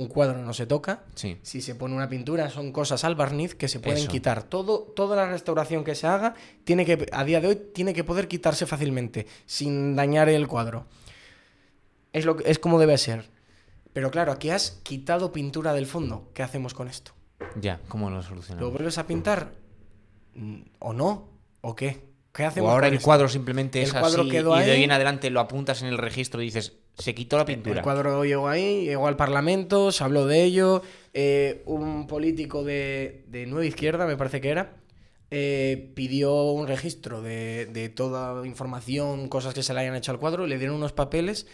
un 0.02 0.08
cuadro 0.08 0.38
no 0.38 0.52
se 0.52 0.66
toca. 0.66 1.04
Sí. 1.14 1.38
Si 1.42 1.60
se 1.62 1.74
pone 1.74 1.94
una 1.94 2.08
pintura, 2.08 2.50
son 2.50 2.72
cosas 2.72 3.04
al 3.04 3.14
barniz 3.14 3.54
que 3.54 3.68
se 3.68 3.80
pueden 3.80 3.98
Eso. 4.02 4.10
quitar. 4.10 4.42
Todo, 4.42 4.80
toda 4.80 5.16
la 5.16 5.26
restauración 5.28 5.84
que 5.84 5.94
se 5.94 6.06
haga, 6.06 6.34
tiene 6.64 6.84
que, 6.84 7.06
a 7.12 7.24
día 7.24 7.40
de 7.40 7.48
hoy, 7.48 7.56
tiene 7.74 7.94
que 7.94 8.04
poder 8.04 8.28
quitarse 8.28 8.66
fácilmente, 8.66 9.26
sin 9.46 9.96
dañar 9.96 10.28
el 10.28 10.46
cuadro. 10.48 10.86
Es, 12.12 12.24
lo 12.24 12.36
que, 12.36 12.50
es 12.50 12.58
como 12.58 12.78
debe 12.78 12.98
ser. 12.98 13.30
Pero 13.92 14.10
claro, 14.10 14.32
aquí 14.32 14.50
has 14.50 14.80
quitado 14.82 15.32
pintura 15.32 15.72
del 15.74 15.86
fondo. 15.86 16.30
¿Qué 16.34 16.42
hacemos 16.42 16.74
con 16.74 16.88
esto? 16.88 17.12
Ya, 17.60 17.80
¿cómo 17.88 18.08
lo 18.10 18.16
¿Lo 18.16 18.22
solucionamos? 18.22 18.72
vuelves 18.72 18.98
a 18.98 19.06
pintar? 19.06 19.52
¿O 20.78 20.92
no? 20.92 21.28
¿O 21.60 21.74
qué? 21.74 22.10
¿Qué 22.32 22.44
O 22.44 22.48
hacemos 22.48 22.70
ahora 22.70 22.86
con 22.86 22.92
el 22.92 22.96
esto? 22.98 23.04
cuadro 23.04 23.28
simplemente 23.28 23.80
El 23.80 23.84
es 23.86 23.92
cuadro 23.92 24.22
así 24.22 24.30
quedó 24.30 24.58
y 24.60 24.64
de 24.64 24.70
ahí. 24.72 24.84
en 24.84 24.92
adelante 24.92 25.28
lo 25.28 25.40
apuntas 25.40 25.82
en 25.82 25.88
el 25.88 25.98
registro 25.98 26.40
y 26.40 26.46
dices, 26.46 26.78
se 26.98 27.14
quitó 27.14 27.38
la 27.38 27.44
pintura. 27.44 27.76
El 27.76 27.82
cuadro 27.82 28.24
llegó 28.24 28.48
ahí, 28.48 28.84
llegó 28.84 29.06
al 29.08 29.16
Parlamento, 29.16 29.92
se 29.92 30.04
habló 30.04 30.26
de 30.26 30.42
ello. 30.44 30.82
eh, 31.14 31.62
un 31.66 32.06
político 32.06 32.64
de, 32.64 33.24
de 33.28 33.46
Nueva 33.46 33.66
Izquierda, 33.66 34.06
me 34.06 34.16
parece 34.16 34.40
que 34.40 34.50
era, 34.50 34.76
eh, 35.30 35.92
pidió 35.94 36.52
un 36.52 36.66
registro 36.66 37.22
de, 37.22 37.66
de 37.66 37.88
toda 37.88 38.46
información, 38.46 39.28
cosas 39.28 39.54
que 39.54 39.62
se 39.62 39.72
le 39.74 39.80
hayan 39.80 39.94
hecho 39.94 40.12
al 40.12 40.18
cuadro, 40.18 40.46
le 40.46 40.58
dieron 40.58 40.76
unos 40.76 40.92
papeles 40.92 41.46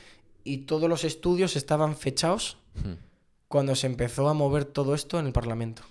y 0.45 0.59
todos 0.59 0.89
los 0.89 1.05
estudios 1.05 1.57
estaban 1.57 1.97
fechados 1.97 2.59
Hmm, 2.75 2.95
cuando 3.49 3.75
se 3.75 3.87
empezó 3.89 4.29
a 4.29 4.35
mover 4.35 4.65
todo 4.65 4.95
esto 4.95 5.19
en 5.19 5.27
el 5.27 5.33
Parlamento. 5.33 5.83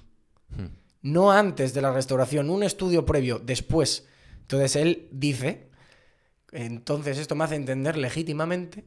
hmm. 0.49 0.65
No 1.01 1.31
antes 1.31 1.73
de 1.73 1.81
la 1.81 1.91
restauración, 1.91 2.49
un 2.49 2.63
estudio 2.63 3.05
previo, 3.05 3.39
después. 3.39 4.07
Entonces 4.41 4.75
él 4.77 5.07
dice, 5.11 5.67
entonces 6.51 7.17
esto 7.17 7.35
me 7.35 7.43
hace 7.43 7.55
entender 7.55 7.97
legítimamente 7.97 8.85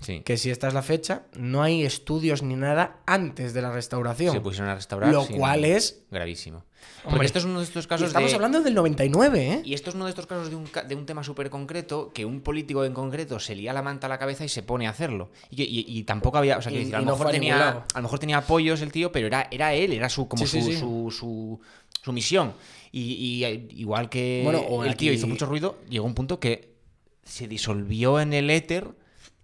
Sí. 0.00 0.20
que 0.20 0.36
si 0.36 0.50
esta 0.50 0.68
es 0.68 0.74
la 0.74 0.82
fecha, 0.82 1.22
no 1.36 1.62
hay 1.62 1.82
estudios 1.84 2.42
ni 2.42 2.54
nada 2.54 2.98
antes 3.06 3.54
de 3.54 3.62
la 3.62 3.72
restauración. 3.72 4.32
Se 4.34 4.40
pusieron 4.40 4.68
a 4.70 4.74
restaurar. 4.74 5.10
lo 5.12 5.26
cual 5.26 5.62
no. 5.62 5.66
es... 5.68 6.02
Gravísimo. 6.10 6.64
Hombre, 7.02 7.18
Porque 7.18 7.26
esto 7.26 7.38
es 7.40 7.44
uno 7.46 7.58
de 7.60 7.64
estos 7.64 7.86
casos 7.86 8.08
estamos 8.08 8.30
de... 8.30 8.34
hablando 8.36 8.60
del 8.62 8.74
99, 8.74 9.52
¿eh? 9.52 9.62
Y 9.64 9.74
esto 9.74 9.90
es 9.90 9.96
uno 9.96 10.04
de 10.04 10.10
estos 10.10 10.26
casos 10.26 10.50
de 10.50 10.56
un, 10.56 10.68
de 10.86 10.94
un 10.94 11.06
tema 11.06 11.24
súper 11.24 11.50
concreto 11.50 12.12
que 12.12 12.24
un 12.24 12.40
político 12.42 12.84
en 12.84 12.92
concreto 12.92 13.40
se 13.40 13.54
lía 13.56 13.72
la 13.72 13.82
manta 13.82 14.06
a 14.06 14.10
la 14.10 14.18
cabeza 14.18 14.44
y 14.44 14.48
se 14.48 14.62
pone 14.62 14.86
a 14.86 14.90
hacerlo. 14.90 15.30
Y, 15.50 15.62
y- 15.62 15.84
y 15.88 16.02
tampoco 16.04 16.38
había. 16.38 16.58
O 16.58 16.62
sea, 16.62 16.70
quiero 16.70 16.82
Y- 16.82 16.84
decir, 16.84 16.96
a, 16.96 17.00
lo 17.00 17.06
mejor 17.06 17.30
tenía, 17.30 17.68
a 17.92 17.96
lo 17.96 18.02
mejor 18.02 18.18
tenía 18.18 18.36
apoyos 18.38 18.82
el 18.82 18.92
tío, 18.92 19.10
pero 19.12 19.26
era, 19.26 19.48
era 19.50 19.72
él, 19.74 19.92
era 19.92 20.08
su, 20.08 20.28
como 20.28 20.46
Sí, 20.46 20.60
su, 20.60 20.66
sí. 20.66 20.76
Su, 20.76 21.10
su- 21.10 21.60
su 22.02 22.12
misión. 22.12 22.52
Y, 22.92 23.44
igual 23.70 24.08
que 24.08 24.42
Bueno, 24.44 24.84
el 24.84 24.96
tío 24.96 25.12
hizo 25.12 25.26
mucho 25.26 25.46
ruido, 25.46 25.78
llegó 25.88 26.06
un 26.06 26.14
punto 26.14 26.38
que 26.38 26.74
se 27.24 27.48
disolvió 27.48 28.20
en 28.20 28.32
el 28.32 28.50
éter 28.50 28.88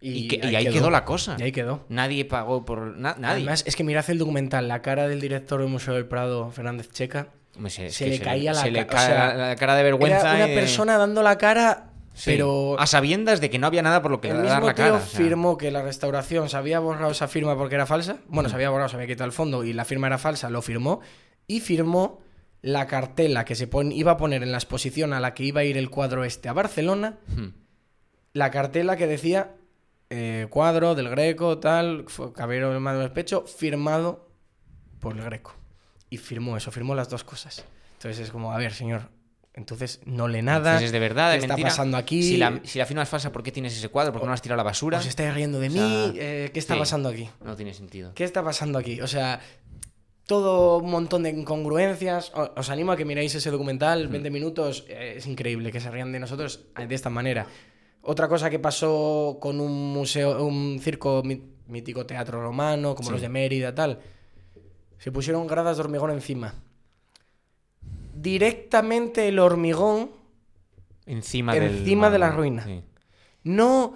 y, 0.02 0.28
que- 0.28 0.46
y 0.46 0.54
ahí, 0.56 0.64
quedó. 0.70 0.90
la 0.90 1.04
cosa. 1.04 1.36
Y 1.38 1.42
ahí 1.42 1.52
quedó. 1.52 1.84
Nadie 1.88 2.24
pagó 2.24 2.64
por. 2.64 2.96
na- 2.96 3.14
nadie. 3.18 3.36
Además, 3.42 3.62
es 3.66 3.76
que 3.76 3.84
mirad 3.84 4.04
el 4.10 4.18
documental, 4.18 4.66
la 4.68 4.82
cara 4.82 5.06
del 5.08 5.20
director 5.20 5.60
del 5.60 5.68
Museo 5.70 5.94
del 5.94 6.06
Prado, 6.06 6.50
Fernández 6.50 6.90
Checa. 6.90 7.28
Se, 7.68 8.08
le 8.08 8.18
caía 8.18 8.52
la 8.54 8.62
se 8.62 8.70
le 8.70 8.86
ca- 8.86 8.94
o 8.94 8.96
cae 8.96 9.06
sea, 9.06 9.34
la, 9.34 9.56
cara 9.56 9.74
de 9.76 9.82
vergüenza. 9.82 10.34
Era 10.36 10.46
una 10.46 10.54
persona 10.54 10.96
dando 10.96 11.22
la 11.22 11.36
cara, 11.38 11.90
Sí. 12.14 12.30
pero 12.30 12.78
A 12.80 12.86
sabiendas 12.86 13.40
de 13.40 13.48
que 13.50 13.58
no 13.58 13.66
había 13.66 13.82
nada 13.82 14.00
por 14.02 14.10
lo 14.10 14.20
que 14.20 14.28
el 14.30 14.36
dar 14.36 14.44
mismo 14.44 14.66
la 14.66 14.74
tío 14.74 14.84
cara. 14.84 14.96
o 14.96 15.00
sea. 15.00 15.18
firmó 15.20 15.56
que 15.58 15.70
la 15.70 15.82
restauración 15.82 16.48
se 16.48 16.56
había 16.56 16.78
borrado 16.80 17.10
esa 17.12 17.28
firma 17.28 17.56
porque 17.56 17.74
era 17.74 17.86
falsa. 17.86 18.16
Bueno, 18.28 18.48
se 18.48 18.54
había 18.54 18.70
borrado, 18.70 18.88
se 18.88 18.96
había 18.96 19.06
quitado 19.08 19.26
el 19.26 19.32
fondo 19.32 19.64
y 19.64 19.72
la 19.72 19.84
firma 19.84 20.06
era 20.08 20.18
falsa, 20.18 20.48
lo 20.50 20.62
firmó. 20.62 21.00
Y 21.46 21.60
firmó 21.60 22.20
la 22.62 22.86
cartela 22.86 23.44
que 23.44 23.54
se 23.54 23.66
pon- 23.66 23.92
iba 23.92 24.12
a 24.12 24.16
poner 24.16 24.42
en 24.42 24.52
la 24.52 24.58
exposición 24.58 25.12
a 25.12 25.20
la 25.20 25.34
que 25.34 25.44
iba 25.44 25.60
a 25.60 25.64
ir 25.64 25.76
el 25.76 25.90
cuadro 25.90 26.24
este 26.24 26.48
a 26.48 26.52
Barcelona. 26.54 27.18
Hmm. 27.28 27.48
La 28.32 28.50
cartela 28.50 28.96
que 28.96 29.06
decía 29.06 29.52
eh, 30.14 30.46
cuadro 30.50 30.94
del 30.94 31.08
Greco, 31.08 31.58
tal, 31.58 32.04
caballero 32.34 32.70
del 32.70 32.80
mano 32.80 32.98
del 33.00 33.12
pecho, 33.12 33.44
firmado 33.46 34.28
por 35.00 35.16
el 35.16 35.22
Greco. 35.24 35.54
Y 36.10 36.18
firmó 36.18 36.56
eso, 36.58 36.70
firmó 36.70 36.94
las 36.94 37.08
dos 37.08 37.24
cosas. 37.24 37.64
Entonces 37.94 38.20
es 38.26 38.30
como, 38.30 38.52
a 38.52 38.58
ver, 38.58 38.72
señor, 38.74 39.08
entonces 39.54 40.00
no 40.04 40.28
lee 40.28 40.42
nada. 40.42 40.70
Entonces, 40.72 40.86
es 40.88 40.92
de 40.92 40.98
verdad, 40.98 41.28
¿Qué 41.30 41.38
de 41.38 41.38
está 41.44 41.54
mentira. 41.54 41.68
pasando 41.70 41.96
aquí? 41.96 42.22
Si 42.22 42.36
la, 42.36 42.60
si 42.64 42.78
la 42.78 42.84
firma 42.86 43.02
es 43.02 43.08
falsa, 43.08 43.32
¿por 43.32 43.42
qué 43.42 43.50
tienes 43.52 43.74
ese 43.76 43.88
cuadro? 43.88 44.12
¿Por 44.12 44.20
qué 44.20 44.26
no 44.26 44.30
lo 44.30 44.34
has 44.34 44.42
tirado 44.42 44.56
a 44.60 44.64
la 44.64 44.68
basura? 44.70 44.98
¿Os 44.98 45.06
estáis 45.06 45.32
riendo 45.34 45.58
de 45.60 45.68
O 45.68 45.70
sea, 45.70 45.82
mí? 45.82 46.12
Eh, 46.16 46.50
¿Qué 46.52 46.58
está 46.58 46.74
sí. 46.74 46.80
pasando 46.80 47.08
aquí? 47.08 47.30
No 47.44 47.56
tiene 47.56 47.72
sentido. 47.72 48.12
¿Qué 48.14 48.24
está 48.24 48.42
pasando 48.42 48.78
aquí? 48.78 49.00
O 49.00 49.06
sea, 49.06 49.40
todo 50.26 50.78
un 50.78 50.90
montón 50.90 51.22
de 51.22 51.30
incongruencias. 51.30 52.32
O- 52.34 52.52
Os 52.56 52.70
animo 52.70 52.92
a 52.92 52.96
que 52.96 53.04
miráis 53.04 53.34
ese 53.34 53.50
documental, 53.50 54.08
20 54.08 54.30
minutos. 54.30 54.84
eh, 54.88 55.14
Es 55.16 55.26
increíble 55.26 55.72
que 55.72 55.80
se 55.80 55.90
rían 55.90 56.12
de 56.12 56.20
nosotros 56.20 56.66
de 56.76 56.94
esta 56.94 57.10
manera. 57.10 57.46
Otra 58.02 58.28
cosa 58.28 58.50
que 58.50 58.58
pasó 58.58 59.38
con 59.40 59.60
un 59.60 59.92
museo, 59.92 60.44
un 60.44 60.78
circo 60.80 61.22
mítico 61.66 62.04
teatro 62.04 62.42
romano, 62.42 62.94
como 62.94 63.08
Sí. 63.08 63.12
los 63.12 63.20
de 63.22 63.28
Mérida, 63.28 63.74
tal. 63.74 64.00
Se 64.98 65.10
pusieron 65.12 65.46
gradas 65.46 65.76
de 65.76 65.82
hormigón 65.84 66.10
encima. 66.10 66.54
Directamente 68.14 69.28
el 69.28 69.38
hormigón, 69.38 70.10
Encima, 71.06 71.54
del 71.54 71.84
de 72.12 72.18
la 72.18 72.30
ruina. 72.30 72.64
sí. 72.64 72.82
no 73.44 73.94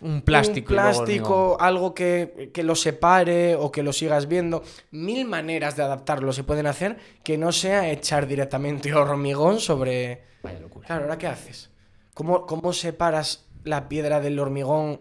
Un 0.00 0.20
plástico. 0.22 0.68
un 0.72 0.76
plástico, 0.76 1.56
algo 1.60 1.94
que, 1.94 2.50
que 2.52 2.62
lo 2.62 2.74
separe 2.74 3.54
o 3.56 3.72
que 3.72 3.82
lo 3.82 3.92
sigas 3.92 4.28
viendo. 4.28 4.62
Mil 4.90 5.24
maneras 5.26 5.76
de 5.76 5.82
adaptarlo 5.82 6.32
se 6.32 6.44
pueden 6.44 6.66
hacer 6.66 6.98
que 7.24 7.36
no 7.38 7.50
sea 7.52 7.90
echar 7.90 8.26
directamente 8.26 8.92
hormigón 8.94 9.58
sobre... 9.60 10.22
Vaya 10.42 10.60
locura. 10.60 10.86
Claro, 10.86 11.02
¿ahora 11.04 11.18
qué 11.18 11.26
haces? 11.26 11.70
¿Cómo, 12.18 12.46
cómo 12.46 12.72
separas 12.72 13.44
la 13.62 13.88
piedra 13.88 14.18
del 14.20 14.40
hormigón? 14.40 15.00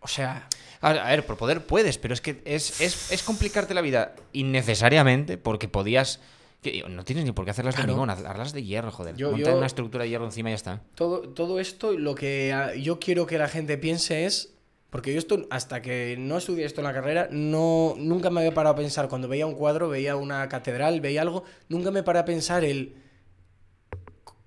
O 0.00 0.06
sea, 0.06 0.46
A 0.82 0.92
ver, 0.92 1.24
por 1.24 1.38
poder 1.38 1.64
puedes, 1.64 1.96
pero 1.96 2.12
es 2.12 2.20
que 2.20 2.42
es, 2.44 2.82
es, 2.82 3.10
es 3.10 3.22
complicarte 3.22 3.72
la 3.72 3.80
vida 3.80 4.14
innecesariamente 4.34 5.38
porque 5.38 5.66
podías 5.68 6.20
Que 6.60 6.84
no 6.86 7.04
tienes 7.06 7.24
ni 7.24 7.32
por 7.32 7.46
qué 7.46 7.52
hacerlas 7.52 7.74
Claro. 7.74 7.94
de 7.94 7.98
hormigón, 8.00 8.10
hazlas 8.26 8.52
de 8.52 8.64
hierro, 8.64 8.90
joder. 8.92 9.16
Yo- 9.16 9.30
Monta 9.30 9.48
yo- 9.50 9.56
una 9.56 9.64
estructura 9.66 10.04
de 10.04 10.10
hierro 10.10 10.26
encima 10.26 10.50
y 10.50 10.52
ya 10.52 10.56
está. 10.56 10.82
Todo, 10.94 11.22
todo 11.30 11.58
esto, 11.58 11.92
lo 11.92 12.14
que 12.14 12.52
ah, 12.52 12.74
yo 12.74 12.98
quiero 13.00 13.24
que 13.26 13.38
la 13.38 13.48
gente 13.48 13.78
piense 13.78 14.26
es. 14.26 14.52
Porque 14.90 15.12
yo 15.14 15.18
esto, 15.18 15.46
hasta 15.50 15.80
que 15.80 16.16
no 16.18 16.36
estudié 16.36 16.66
esto 16.66 16.82
en 16.82 16.86
la 16.86 16.92
carrera, 16.92 17.28
no, 17.30 17.94
nunca 17.96 18.28
me 18.28 18.40
había 18.40 18.52
parado 18.52 18.74
a 18.74 18.76
pensar. 18.76 19.08
Cuando 19.08 19.26
veía 19.28 19.46
un 19.46 19.54
cuadro, 19.54 19.88
veía 19.88 20.16
una 20.16 20.46
catedral, 20.50 21.00
veía 21.00 21.22
algo, 21.22 21.44
nunca 21.70 21.90
me 21.90 22.02
paré 22.02 22.18
a 22.18 22.24
pensar 22.26 22.62
el. 22.62 22.94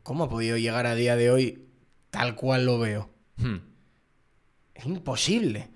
¿Cómo 0.04 0.24
ha 0.25 0.30
podido 0.30 0.58
llegar 0.58 0.86
a 0.86 0.94
día 0.96 1.16
de 1.16 1.32
hoy 1.32 1.66
tal 2.12 2.36
cual 2.36 2.65
lo 2.65 2.77
veo? 2.77 3.10
Hmm. 3.38 3.58
Es 4.75 4.86
imposible. 4.86 5.70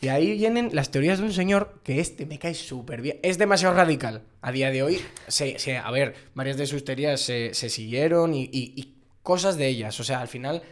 Y 0.00 0.08
ahí 0.08 0.36
vienen 0.36 0.70
las 0.72 0.90
teorías 0.90 1.18
de 1.18 1.24
un 1.24 1.32
señor 1.32 1.80
que 1.82 1.98
este 2.00 2.24
me 2.24 2.38
cae 2.38 2.54
súper 2.54 3.02
bien. 3.02 3.18
Es 3.22 3.36
demasiado 3.36 3.74
radical. 3.74 4.22
A 4.40 4.52
día 4.52 4.70
de 4.70 4.82
hoy, 4.82 5.00
se, 5.26 5.58
se- 5.58 5.76
a 5.76 5.90
ver, 5.90 6.14
varias 6.34 6.56
de 6.56 6.66
sus 6.66 6.84
teorías 6.84 7.20
se, 7.20 7.52
se 7.54 7.68
siguieron 7.68 8.32
y, 8.34 8.42
y- 8.44 8.74
y 8.76 8.94
cosas 9.22 9.56
de 9.56 9.66
ellas. 9.66 9.98
O 9.98 10.04
sea, 10.04 10.20
al 10.20 10.28
final, 10.28 10.62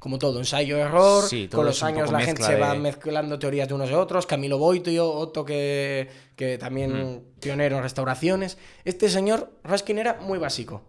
como 0.00 0.18
todo, 0.18 0.40
ensayo-error. 0.40 1.22
Sí, 1.28 1.46
con 1.46 1.64
los 1.66 1.84
años 1.84 2.10
la 2.10 2.20
gente 2.20 2.42
se 2.42 2.56
va 2.56 2.72
de- 2.72 2.80
mezclando 2.80 3.38
teorías 3.38 3.68
de 3.68 3.74
unos 3.74 3.90
y 3.90 3.94
otros. 3.94 4.26
Camilo 4.26 4.58
Boito, 4.58 4.90
otro 5.14 5.44
que, 5.44 6.08
que 6.34 6.58
también 6.58 6.92
Hmm. 7.18 7.40
pionero 7.40 7.76
en 7.76 7.84
restauraciones. 7.84 8.58
Este 8.84 9.08
señor, 9.08 9.52
Raskin, 9.62 9.98
era 9.98 10.14
muy 10.20 10.38
básico. 10.38 10.82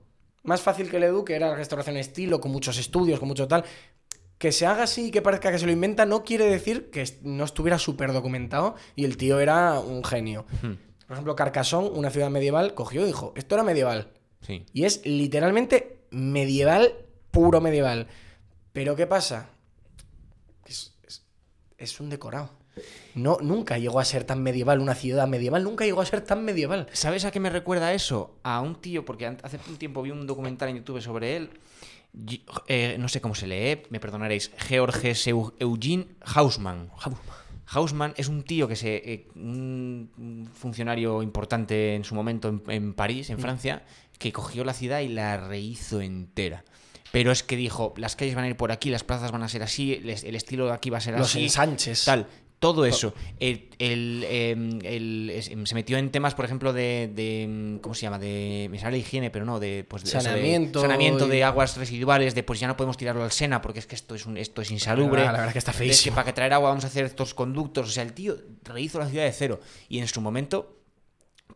Más 0.44 0.62
fácil 0.62 0.90
que 0.90 0.98
el 0.98 1.04
Edu, 1.04 1.24
que 1.26 1.36
era 1.36 1.56
restauración 1.56 1.98
estilo, 1.98 2.40
con 2.40 2.52
muchos 2.52 2.78
estudios, 2.78 3.20
con 3.20 3.28
mucho 3.28 3.48
tal 3.48 3.64
que 4.38 4.54
se 4.54 4.66
haga 4.66 4.84
así 4.84 5.08
y 5.08 5.12
que 5.12 5.22
parezca 5.22 5.52
que 5.52 5.60
se 5.60 5.66
lo 5.66 5.72
inventa 5.74 6.06
no 6.06 6.24
quiere 6.24 6.46
decir 6.46 6.90
que 6.92 7.04
no 7.24 7.44
estuviera 7.44 7.78
súper 7.78 8.14
documentado 8.14 8.76
y 8.96 9.04
el 9.04 9.18
tío 9.18 9.42
era 9.42 9.82
un 9.82 10.02
genio. 10.02 10.46
Hmm. 10.62 10.76
Por 11.08 11.12
ejemplo, 11.16 11.36
Carcassonne, 11.36 11.90
una 11.90 12.10
ciudad 12.10 12.30
medieval, 12.30 12.74
cogió 12.74 13.02
y 13.02 13.06
dijo, 13.08 13.34
esto 13.36 13.56
era 13.56 13.66
medieval. 13.66 14.14
Sí. 14.42 14.66
Y 14.72 14.86
es 14.86 15.06
literalmente 15.06 16.06
medieval, 16.12 16.94
puro 17.32 17.60
medieval. 17.60 18.08
Pero 18.72 18.96
¿qué 18.96 19.08
pasa? 19.08 19.50
Es, 20.66 20.94
es- 21.06 21.26
es 21.78 22.00
un 22.00 22.10
decorado. 22.10 22.50
No, 23.16 23.38
nunca 23.42 23.78
llegó 23.78 24.00
a 24.00 24.06
ser 24.06 24.24
tan 24.24 24.42
medieval, 24.44 24.80
una 24.80 24.96
ciudad 24.96 25.28
medieval, 25.28 25.64
nunca 25.64 25.86
llegó 25.86 26.02
a 26.02 26.06
ser 26.06 26.22
tan 26.22 26.44
medieval. 26.46 26.88
¿Sabes 26.94 27.26
a 27.26 27.32
qué 27.32 27.40
me 27.40 27.50
recuerda 27.50 27.94
eso? 27.94 28.38
A 28.44 28.62
un 28.62 28.76
tío, 28.76 29.06
porque 29.06 29.26
hace 29.26 29.60
un 29.68 29.78
tiempo 29.78 30.02
vi 30.02 30.12
un 30.12 30.26
documental 30.28 30.70
en 30.70 30.78
YouTube 30.78 31.02
sobre 31.02 31.36
él. 31.38 31.50
Eh, 32.68 32.98
no 33.00 33.08
sé 33.08 33.22
cómo 33.22 33.36
se 33.36 33.46
lee, 33.48 33.84
me 33.90 34.00
perdonaréis. 34.00 34.52
Georges 34.58 35.28
Eu- 35.28 35.54
Eugene 35.60 36.08
Hausmann. 36.22 36.90
Hausmann 37.68 38.14
es 38.18 38.28
un 38.30 38.42
tío 38.44 38.68
que 38.68 38.76
se. 38.76 38.96
eh, 38.96 39.28
un 39.36 40.10
un 40.18 40.50
funcionario 40.52 41.22
importante 41.22 41.94
en 41.96 42.04
su 42.04 42.16
momento 42.16 42.50
en, 42.50 42.64
en 42.68 42.94
París, 42.94 43.30
en 43.30 43.38
Mm. 43.38 43.42
Francia, 43.42 43.84
que 44.18 44.32
cogió 44.34 44.64
la 44.64 44.74
ciudad 44.74 45.02
y 45.02 45.08
la 45.10 45.38
rehizo 45.38 46.02
entera. 46.02 46.64
Pero 47.12 47.32
es 47.32 47.44
que 47.44 47.56
dijo: 47.56 47.94
las 47.98 48.16
calles 48.16 48.34
van 48.34 48.46
a 48.46 48.48
ir 48.48 48.58
por 48.58 48.72
aquí, 48.72 48.90
las 48.90 49.04
plazas 49.04 49.32
van 49.32 49.44
a 49.44 49.50
ser 49.50 49.62
así, 49.62 49.94
el, 49.94 50.10
estilo 50.36 50.66
de 50.66 50.74
aquí 50.74 50.90
va 50.90 50.98
a 50.98 51.02
ser 51.02 51.16
Los 51.18 51.30
así. 51.30 51.44
ensanches. 51.44 52.06
Tal. 52.06 52.26
Todo 52.60 52.86
eso. 52.86 53.14
El, 53.40 53.70
el, 53.80 54.26
em, 54.30 54.80
el- 54.84 55.30
es- 55.30 55.48
em, 55.50 55.66
se 55.66 55.76
metió 55.76 55.98
en 55.98 56.12
temas, 56.12 56.36
por 56.36 56.44
ejemplo, 56.44 56.74
de, 56.74 57.10
de, 57.16 57.44
em, 57.44 57.80
¿Cómo 57.80 57.96
se 57.96 58.02
llama? 58.02 58.20
De. 58.20 58.68
Me 58.70 58.78
sale 58.78 58.98
higiene, 58.98 59.32
pero 59.32 59.46
no, 59.46 59.60
de. 59.62 59.86
Pues, 59.88 60.04
de 60.04 60.10
eso 60.10 60.30
de 60.30 60.46
y- 61.26 61.30
de 61.30 61.44
aguas 61.46 61.78
residuales, 61.78 62.36
de 62.36 62.44
pues 62.44 62.60
ya 62.60 62.68
no 62.68 62.76
podemos 62.76 62.98
tirarlo 62.98 63.24
al 63.24 63.32
Sena 63.32 63.62
porque 63.62 63.80
es 63.80 63.88
que 63.88 63.96
esto 63.96 64.14
es, 64.14 64.26
un, 64.26 64.36
esto 64.38 64.62
es 64.62 64.72
insalubre. 64.72 65.24
La 65.24 65.32
verdad 65.32 65.48
es 65.48 65.54
que 65.54 65.60
está 65.60 65.72
de 65.72 65.78
que 65.78 65.84
feísimo. 65.86 66.16
para 66.16 66.26
que 66.26 66.34
traer 66.34 66.52
agua 66.52 66.70
vamos 66.70 66.84
a 66.84 66.88
hacer 66.88 67.06
estos 67.06 67.34
conductos. 67.34 67.88
O 67.88 67.92
sea, 67.92 68.04
el 68.04 68.12
tío 68.12 68.38
rehizo 68.64 69.00
la 69.00 69.08
ciudad 69.08 69.24
de 69.24 69.32
cero. 69.32 69.62
Y 69.88 70.00
en 70.00 70.08
su 70.10 70.20
momento, 70.20 70.76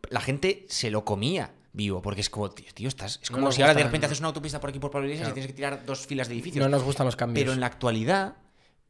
la 0.08 0.20
gente 0.22 0.64
se 0.70 0.90
lo 0.90 1.04
comía 1.04 1.52
vivo. 1.74 2.00
Porque 2.00 2.22
es 2.22 2.30
como, 2.30 2.50
tío, 2.50 2.66
tío, 2.72 2.88
estás. 2.88 3.20
Es 3.22 3.30
como 3.30 3.52
si 3.52 3.60
ahora 3.60 3.74
de 3.74 3.82
repente 3.84 4.06
haces 4.06 4.20
una 4.20 4.28
autopista 4.28 4.58
por 4.58 4.70
aquí 4.70 4.78
por 4.78 4.90
Pablo 4.90 5.06
Iglesias 5.06 5.26
Claro. 5.26 5.32
y 5.32 5.34
tienes 5.34 5.48
que 5.48 5.56
tirar 5.56 5.84
dos 5.84 6.06
filas 6.06 6.28
de 6.28 6.34
edificios. 6.34 6.64
No 6.64 6.70
nos 6.70 6.82
gustan 6.82 7.04
los 7.04 7.16
cambios. 7.16 7.42
Pero 7.42 7.52
en 7.52 7.60
la 7.60 7.66
actualidad, 7.66 8.36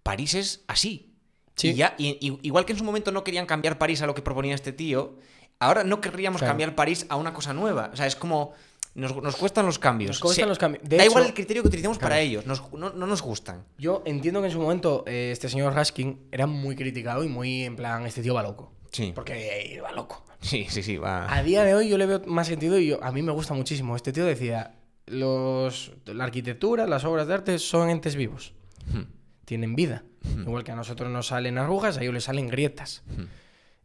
París 0.04 0.34
es 0.34 0.62
así. 0.68 1.10
Sí. 1.56 1.68
Y 1.70 1.74
ya, 1.74 1.94
y- 1.98 2.18
y- 2.20 2.38
igual 2.42 2.64
que 2.64 2.72
en 2.72 2.78
su 2.78 2.84
momento 2.84 3.12
no 3.12 3.22
querían 3.24 3.46
cambiar 3.46 3.78
París 3.78 4.02
a 4.02 4.06
lo 4.06 4.14
que 4.14 4.22
proponía 4.22 4.54
este 4.54 4.72
tío, 4.72 5.16
ahora 5.60 5.84
no 5.84 6.00
querríamos 6.00 6.40
Claro. 6.40 6.50
cambiar 6.50 6.74
París 6.74 7.06
a 7.08 7.16
una 7.16 7.32
cosa 7.32 7.52
nueva. 7.52 7.90
O 7.92 7.96
sea, 7.96 8.06
es 8.06 8.16
como. 8.16 8.52
Nos, 8.96 9.14
nos 9.20 9.34
cuestan 9.34 9.66
los 9.66 9.80
cambios. 9.80 10.10
Nos 10.10 10.20
cuestan 10.20 10.44
Se- 10.44 10.48
los 10.48 10.58
cambios. 10.58 10.84
Da 10.88 10.96
hecho- 10.98 11.06
igual 11.06 11.26
el 11.26 11.34
criterio 11.34 11.62
que 11.62 11.68
utilicemos 11.68 11.98
para 11.98 12.20
ellos. 12.20 12.46
nos- 12.46 12.72
no, 12.72 12.90
no 12.90 13.06
nos 13.08 13.22
gustan. 13.22 13.64
Yo 13.76 14.02
entiendo 14.06 14.40
que 14.40 14.46
en 14.46 14.52
su 14.52 14.60
momento 14.60 15.02
eh, 15.08 15.30
este 15.32 15.48
señor 15.48 15.74
Raskin 15.74 16.28
era 16.30 16.46
muy 16.46 16.76
criticado 16.76 17.24
y 17.24 17.28
muy 17.28 17.64
en 17.64 17.74
plan, 17.74 18.06
este 18.06 18.22
tío 18.22 18.34
va 18.34 18.44
loco. 18.44 18.72
Sí. 18.92 19.10
Porque 19.12 19.74
eh, 19.76 19.80
va 19.80 19.90
loco. 19.90 20.24
Sí, 20.40 20.66
sí, 20.70 20.84
sí. 20.84 20.96
Va. 20.96 21.26
A 21.32 21.42
día 21.42 21.64
de 21.64 21.74
hoy 21.74 21.88
yo 21.88 21.98
le 21.98 22.06
veo 22.06 22.22
más 22.26 22.46
sentido 22.46 22.78
y 22.78 22.86
yo- 22.86 23.02
a 23.02 23.10
mí 23.10 23.20
me 23.22 23.32
gusta 23.32 23.52
muchísimo. 23.54 23.96
Este 23.96 24.12
tío 24.12 24.24
decía, 24.24 24.76
los, 25.06 25.92
la 26.06 26.22
arquitectura, 26.24 26.86
las 26.86 27.04
obras 27.04 27.26
de 27.26 27.34
arte 27.34 27.58
son 27.58 27.90
entes 27.90 28.14
vivos. 28.14 28.52
Hmm. 28.86 29.02
Tienen 29.44 29.74
vida. 29.76 30.02
Igual 30.38 30.64
que 30.64 30.72
a 30.72 30.76
nosotros 30.76 31.10
nos 31.10 31.26
salen 31.28 31.58
arrugas, 31.58 31.98
a 31.98 32.02
ellos 32.02 32.14
les 32.14 32.24
salen 32.24 32.48
grietas. 32.48 33.02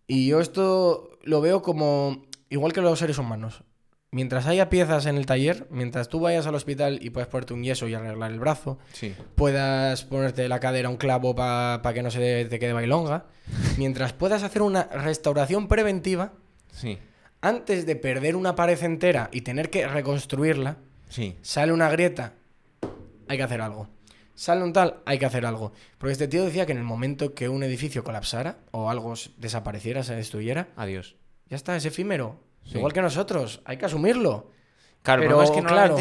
Y 0.07 0.27
yo 0.27 0.39
esto 0.39 1.19
lo 1.23 1.41
veo 1.41 1.61
como 1.61 2.25
igual 2.49 2.73
que 2.73 2.81
los 2.81 2.97
seres 2.99 3.17
humanos. 3.17 3.63
Mientras 4.11 4.47
haya 4.47 4.69
piezas 4.69 5.05
en 5.05 5.17
el 5.17 5.27
taller, 5.27 5.67
mientras 5.69 6.09
tú 6.09 6.19
vayas 6.19 6.47
al 6.47 6.55
hospital 6.55 6.97
y 6.99 7.11
puedas 7.11 7.27
ponerte 7.29 7.53
un 7.53 7.63
yeso 7.63 7.87
y 7.87 7.93
arreglar 7.93 8.31
el 8.31 8.39
brazo, 8.39 8.79
Sí. 8.93 9.13
puedas 9.35 10.03
ponerte 10.05 10.47
la 10.49 10.59
cadera 10.59 10.89
un 10.89 10.97
clavo 10.97 11.35
para 11.35 11.93
que 11.93 12.01
no 12.01 12.09
se 12.09 12.45
te 12.45 12.57
quede 12.57 12.73
bailonga, 12.73 13.25
mientras 13.77 14.13
puedas 14.13 14.41
hacer 14.41 14.63
una 14.63 14.83
restauración 14.85 15.67
preventiva, 15.67 16.33
Sí. 16.71 16.97
antes 17.41 17.85
de 17.85 17.95
perder 17.95 18.35
una 18.35 18.55
pared 18.55 18.81
entera 18.81 19.29
y 19.31 19.41
tener 19.41 19.69
que 19.69 19.87
reconstruirla, 19.87 20.77
Sí. 21.09 21.35
sale 21.43 21.71
una 21.71 21.89
grieta, 21.91 22.33
hay 23.27 23.37
que 23.37 23.43
hacer 23.43 23.61
algo. 23.61 23.89
Sale 24.39 24.63
un 24.63 24.71
tal, 24.71 25.01
hay 25.05 25.19
que 25.19 25.25
hacer 25.25 25.45
algo. 25.45 25.73
Porque 25.97 26.13
este 26.13 26.29
tío 26.29 26.45
decía 26.45 26.65
que 26.65 26.71
en 26.71 26.77
el 26.77 26.85
momento 26.85 27.33
que 27.33 27.49
un 27.49 27.61
edificio 27.61 28.05
colapsara 28.05 28.59
o 28.71 28.89
algo 28.89 29.13
desapareciera, 29.35 30.01
se 30.01 30.15
destruyera, 30.15 30.69
Adiós. 30.77 31.17
ya 31.49 31.57
está, 31.57 31.75
es 31.75 31.83
efímero. 31.83 32.39
Sí. 32.63 32.77
Igual 32.77 32.93
que 32.93 33.01
nosotros, 33.01 33.59
hay 33.65 33.75
que 33.75 33.87
asumirlo. 33.87 34.49
Claro, 35.01 35.23
Pero 35.23 35.43
es 35.43 35.51
que 35.51 35.61
claro, 35.61 35.97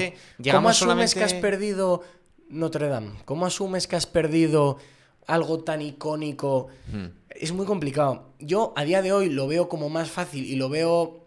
¿cómo 0.52 0.68
asumes 0.68 1.16
que 1.16 1.24
has 1.24 1.34
perdido 1.34 2.02
Notre 2.48 2.86
Dame? 2.86 3.14
¿Cómo 3.24 3.44
asumes 3.44 3.88
que 3.88 3.96
has 3.96 4.06
perdido 4.06 4.78
algo 5.26 5.64
tan 5.64 5.82
icónico? 5.82 6.68
Hmm. 6.92 7.06
Es 7.30 7.50
muy 7.50 7.66
complicado. 7.66 8.34
Yo 8.38 8.72
a 8.76 8.84
día 8.84 9.02
de 9.02 9.10
hoy 9.10 9.30
lo 9.30 9.48
veo 9.48 9.68
como 9.68 9.88
más 9.88 10.12
fácil 10.12 10.44
y 10.44 10.54
lo 10.54 10.68
veo... 10.68 11.26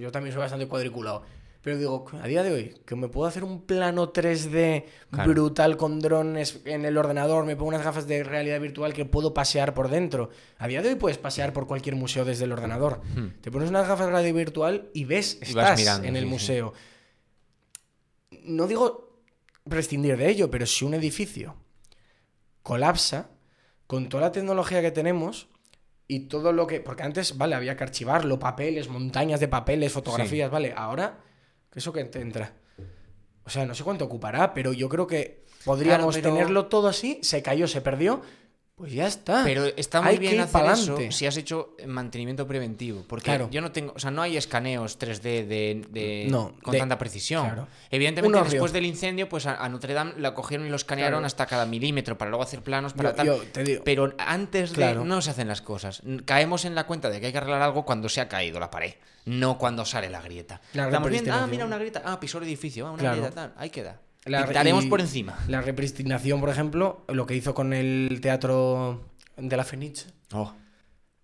Yo 0.00 0.10
también 0.10 0.32
soy 0.32 0.40
bastante 0.40 0.68
cuadriculado. 0.68 1.22
Pero 1.60 1.76
digo, 1.76 2.04
a 2.22 2.26
día 2.28 2.42
de 2.44 2.52
hoy, 2.52 2.74
que 2.86 2.94
me 2.94 3.08
puedo 3.08 3.26
hacer 3.26 3.42
un 3.44 3.62
plano 3.62 4.12
3D 4.12 4.84
Claro. 5.10 5.30
brutal 5.32 5.76
con 5.76 5.98
drones 6.00 6.60
en 6.64 6.84
el 6.84 6.96
ordenador, 6.96 7.44
me 7.44 7.56
pongo 7.56 7.70
unas 7.70 7.82
gafas 7.84 8.06
de 8.06 8.22
realidad 8.22 8.60
virtual 8.60 8.92
que 8.94 9.04
puedo 9.04 9.34
pasear 9.34 9.74
por 9.74 9.88
dentro. 9.90 10.30
A 10.58 10.68
día 10.68 10.82
de 10.82 10.90
hoy 10.90 10.94
puedes 10.94 11.18
pasear 11.18 11.52
por 11.52 11.66
cualquier 11.66 11.96
museo 11.96 12.24
desde 12.24 12.44
el 12.44 12.52
ordenador. 12.52 13.00
Te 13.40 13.50
pones 13.50 13.68
unas 13.70 13.88
gafas 13.88 14.06
de 14.06 14.12
realidad 14.12 14.34
virtual 14.34 14.88
y 14.94 15.04
ves, 15.04 15.36
Hmm. 15.40 15.44
Y 15.44 15.48
estás 15.48 15.78
mirando, 15.78 16.08
en 16.08 16.16
el 16.16 16.22
sí, 16.22 16.28
sí. 16.28 16.32
museo. 16.32 16.72
No 18.44 18.66
digo 18.66 19.20
prescindir 19.68 20.16
de 20.16 20.28
ello, 20.30 20.50
pero 20.50 20.64
si 20.64 20.84
un 20.84 20.94
edificio 20.94 21.56
colapsa, 22.62 23.30
con 23.86 24.08
toda 24.08 24.24
la 24.24 24.32
tecnología 24.32 24.82
que 24.82 24.90
tenemos 24.90 25.48
y 26.06 26.20
todo 26.28 26.52
lo 26.52 26.66
que... 26.66 26.80
Porque 26.80 27.02
antes, 27.02 27.36
vale, 27.38 27.54
había 27.54 27.76
que 27.76 27.84
archivarlo, 27.84 28.38
papeles, 28.38 28.88
montañas 28.88 29.40
de 29.40 29.48
papeles, 29.48 29.92
fotografías, 29.92 30.50
vale. 30.50 30.72
Ahora, 30.76 31.18
¿qué 31.18 31.27
eso 31.78 31.92
que 31.92 32.04
te 32.04 32.20
entra? 32.20 32.52
O 33.44 33.50
sea, 33.50 33.64
no 33.66 33.74
sé 33.74 33.82
cuánto 33.82 34.04
ocupará, 34.04 34.52
pero 34.54 34.72
yo 34.72 34.88
creo 34.88 35.06
que 35.06 35.44
podríamos 35.64 36.14
Claro, 36.14 36.22
pero- 36.22 36.34
tenerlo 36.34 36.66
todo 36.66 36.88
así, 36.88 37.18
se 37.22 37.42
cayó, 37.42 37.66
se 37.66 37.80
perdió, 37.80 38.20
pues 38.78 38.92
ya 38.92 39.06
está. 39.06 39.42
Pero 39.44 39.66
está 39.76 40.00
muy 40.00 40.12
Hay 40.12 40.18
bien 40.18 40.40
hacer 40.40 40.64
eso 40.70 40.96
si 41.10 41.26
has 41.26 41.36
hecho 41.36 41.74
mantenimiento 41.86 42.46
preventivo. 42.46 43.04
Porque 43.06 43.24
Claro. 43.24 43.48
yo 43.50 43.60
no 43.60 43.72
tengo. 43.72 43.92
O 43.94 43.98
sea, 43.98 44.10
no 44.10 44.22
hay 44.22 44.36
escaneos 44.36 44.98
3D 44.98 45.44
de, 45.46 45.84
de- 45.90 46.26
No, 46.30 46.54
con 46.62 46.72
de- 46.72 46.78
tanta 46.78 46.96
precisión. 46.96 47.44
claro. 47.44 47.66
Evidentemente, 47.90 48.38
después 48.50 48.72
del 48.72 48.86
incendio, 48.86 49.28
pues 49.28 49.46
a, 49.46 49.68
Notre 49.68 49.92
Dame 49.94 50.12
la 50.18 50.32
cogieron 50.34 50.66
y 50.66 50.70
lo 50.70 50.76
escanearon 50.76 51.18
Claro. 51.18 51.26
hasta 51.26 51.46
cada 51.46 51.66
milímetro 51.66 52.16
para 52.16 52.30
luego 52.30 52.44
hacer 52.44 52.62
planos 52.62 52.92
para 52.94 53.10
Yo- 53.10 53.16
tal. 53.16 53.26
yo 53.26 53.38
te 53.52 53.64
digo- 53.64 53.82
Pero 53.84 54.14
antes 54.18 54.72
de 54.74 54.94
no 54.94 55.20
se 55.20 55.30
hacen 55.30 55.48
las 55.48 55.60
cosas. 55.60 56.02
Caemos 56.24 56.64
en 56.64 56.74
la 56.74 56.86
cuenta 56.86 57.10
de 57.10 57.20
que 57.20 57.26
hay 57.26 57.32
que 57.32 57.38
arreglar 57.38 57.62
algo 57.62 57.84
cuando 57.84 58.08
se 58.08 58.20
ha 58.20 58.28
caído 58.28 58.60
la 58.60 58.70
pared, 58.70 58.94
no 59.24 59.58
cuando 59.58 59.84
sale 59.84 60.08
la 60.08 60.20
grieta. 60.22 60.60
La 60.74 60.84
Estamos 60.84 61.10
viendo, 61.10 61.32
ah, 61.34 61.46
mira 61.50 61.64
una 61.64 61.78
grieta, 61.78 62.02
ah, 62.04 62.20
pisó 62.20 62.38
el 62.38 62.44
edificio, 62.44 62.86
ah, 62.86 62.92
una 62.92 63.10
grieta, 63.12 63.30
tal, 63.32 63.54
ahí 63.56 63.70
queda. 63.70 64.00
La- 64.24 64.44
Pintaremos 64.44 64.86
por 64.86 65.00
encima. 65.00 65.38
La 65.48 65.60
repristinación, 65.60 66.40
por 66.40 66.48
ejemplo, 66.50 67.04
lo 67.08 67.26
que 67.26 67.34
hizo 67.34 67.54
con 67.54 67.72
el 67.72 68.18
teatro 68.20 69.04
de 69.36 69.56
la 69.56 69.64
Fenice 69.64 70.10
Oh, 70.32 70.52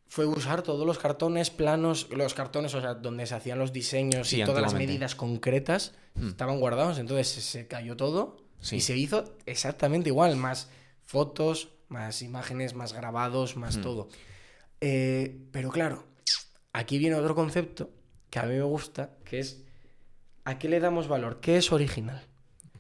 fue 0.09 0.25
usar 0.27 0.63
todos 0.63 0.87
los 0.87 0.99
cartones 0.99 1.51
planos, 1.51 2.09
los 2.11 2.33
cartones, 2.35 2.75
o 2.75 2.81
sea, 2.81 2.95
donde 2.95 3.27
se 3.27 3.35
hacían 3.35 3.59
los 3.59 3.73
diseños 3.73 4.29
Sí, 4.29 4.41
y 4.41 4.45
todas 4.45 4.63
las 4.63 4.75
medidas 4.75 5.15
concretas 5.15 5.93
Hmm. 6.15 6.29
estaban 6.29 6.61
guardados, 6.61 6.99
entonces 6.99 7.29
se- 7.29 7.67
cayó 7.67 7.97
todo 7.97 8.37
Sí. 8.61 8.77
y 8.77 8.81
se 8.81 8.97
hizo 8.97 9.25
exactamente 9.47 10.09
igual, 10.11 10.37
más 10.37 10.71
fotos, 11.03 11.69
más 11.89 12.23
imágenes, 12.23 12.75
más 12.75 12.93
grabados, 12.93 13.57
más 13.57 13.81
todo. 13.83 14.09
Eh, 14.81 15.37
pero 15.53 15.71
claro, 15.71 16.05
aquí 16.73 16.99
viene 16.99 17.17
otro 17.17 17.35
concepto 17.35 17.91
que 18.31 18.39
a 18.39 18.45
mí 18.45 18.55
me 18.55 18.63
gusta, 18.63 19.11
que 19.25 19.41
es 19.41 19.63
¿a 20.45 20.59
qué 20.59 20.69
le 20.69 20.81
damos 20.81 21.09
valor? 21.09 21.41
¿Qué 21.41 21.57
es 21.57 21.73
original? 21.73 22.23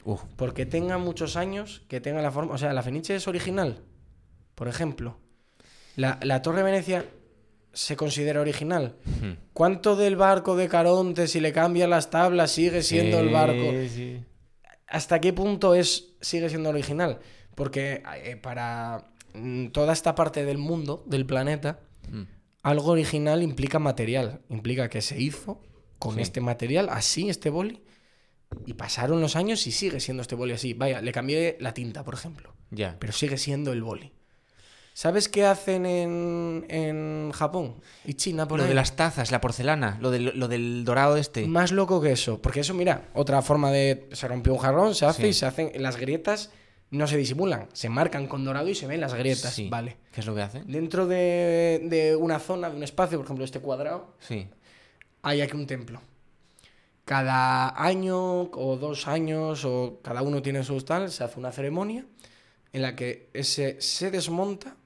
Uf, 0.04 0.22
Porque 0.36 0.66
tenga 0.66 0.98
muchos 0.98 1.36
años, 1.36 1.82
que 1.88 2.00
tenga 2.00 2.20
la 2.22 2.30
forma. 2.30 2.54
O 2.54 2.58
sea, 2.58 2.72
la 2.72 2.82
Fenice 2.82 3.14
es 3.16 3.26
original. 3.28 3.82
Por 4.54 4.68
ejemplo, 4.68 5.18
la, 5.96 6.18
la 6.22 6.42
Torre 6.42 6.58
de 6.58 6.62
Venecia 6.64 7.06
se 7.72 7.96
considera 7.96 8.40
original. 8.40 8.96
hmm. 9.04 9.32
¿Cuánto 9.52 9.96
del 9.96 10.16
barco 10.16 10.56
de 10.56 10.68
Caronte, 10.68 11.26
si 11.26 11.40
le 11.40 11.52
cambian 11.52 11.90
las 11.90 12.10
tablas, 12.10 12.50
sigue 12.52 12.82
siendo 12.82 13.18
el 13.18 13.30
barco? 13.30 13.72
Sí. 13.88 14.22
¿Hasta 14.86 15.20
qué 15.20 15.32
punto 15.32 15.74
es, 15.74 16.14
sigue 16.20 16.48
siendo 16.48 16.68
original? 16.68 17.18
Porque 17.54 18.02
eh, 18.22 18.36
para 18.36 19.10
mm, 19.32 19.68
toda 19.68 19.92
esta 19.92 20.14
parte 20.14 20.44
del 20.44 20.58
mundo, 20.58 21.02
del 21.06 21.24
planeta, 21.26 21.80
Hmm. 22.10 22.24
algo 22.62 22.90
original 22.92 23.42
implica 23.42 23.78
material. 23.78 24.42
Implica 24.50 24.90
que 24.90 25.00
se 25.00 25.18
hizo 25.20 25.62
con 25.98 26.16
Sí. 26.16 26.20
este 26.20 26.42
material, 26.42 26.88
así, 26.90 27.30
este 27.30 27.48
boli, 27.48 27.82
y 28.66 28.74
pasaron 28.74 29.20
los 29.20 29.36
años 29.36 29.66
y 29.66 29.72
sigue 29.72 30.00
siendo 30.00 30.22
este 30.22 30.34
boli 30.34 30.52
así. 30.52 30.74
Vaya, 30.74 31.00
le 31.00 31.12
cambié 31.12 31.56
la 31.60 31.74
tinta, 31.74 32.04
por 32.04 32.14
ejemplo, 32.14 32.52
Ya. 32.70 32.96
pero 32.98 33.12
sigue 33.12 33.36
siendo 33.38 33.72
el 33.72 33.82
boli. 33.82 34.12
¿Sabes 34.96 35.28
qué 35.28 35.44
hacen 35.44 35.86
en, 35.86 36.66
en 36.68 37.32
Japón 37.32 37.80
y 38.04 38.14
China 38.14 38.46
por 38.46 38.58
Lo 38.58 38.62
ahí? 38.64 38.68
de 38.68 38.76
las 38.76 38.94
tazas, 38.94 39.32
la 39.32 39.40
porcelana, 39.40 39.98
lo 40.00 40.12
del, 40.12 40.38
lo 40.38 40.46
del 40.46 40.84
dorado 40.84 41.16
este. 41.16 41.46
Más 41.48 41.72
loco 41.72 42.00
que 42.00 42.12
eso. 42.12 42.40
Porque 42.40 42.60
eso, 42.60 42.74
mira, 42.74 43.08
otra 43.12 43.42
forma 43.42 43.72
de. 43.72 44.08
Se 44.12 44.28
rompió 44.28 44.52
un 44.52 44.60
jarrón, 44.60 44.94
se 44.94 45.04
hace 45.04 45.22
Sí. 45.22 45.28
y 45.28 45.32
se 45.32 45.46
hacen. 45.46 45.72
Las 45.82 45.96
grietas 45.96 46.52
no 46.92 47.08
se 47.08 47.16
disimulan. 47.16 47.66
Se 47.72 47.88
marcan 47.88 48.28
con 48.28 48.44
dorado 48.44 48.68
y 48.68 48.76
se 48.76 48.86
ven 48.86 49.00
las 49.00 49.14
grietas. 49.14 49.52
Sí. 49.52 49.68
Vale. 49.68 49.96
¿Qué 50.12 50.20
es 50.20 50.26
lo 50.26 50.34
que 50.36 50.42
hace? 50.42 50.62
Dentro 50.64 51.08
de, 51.08 51.80
de 51.86 52.14
una 52.14 52.38
zona, 52.38 52.70
de 52.70 52.76
un 52.76 52.84
espacio, 52.84 53.18
por 53.18 53.24
ejemplo, 53.26 53.44
este 53.44 53.58
cuadrado, 53.58 54.14
Sí. 54.20 54.46
hay 55.22 55.40
aquí 55.40 55.56
un 55.56 55.66
templo. 55.66 56.00
Cada 57.04 57.82
año 57.82 58.42
o 58.42 58.76
dos 58.80 59.08
años, 59.08 59.64
o 59.64 60.00
cada 60.02 60.22
uno 60.22 60.40
tiene 60.40 60.64
su 60.64 60.80
tal, 60.82 61.10
se 61.10 61.22
hace 61.22 61.38
una 61.38 61.52
ceremonia 61.52 62.06
en 62.72 62.82
la 62.82 62.96
que 62.96 63.28
ese 63.34 63.80
se 63.80 64.10
desmonta 64.10 64.76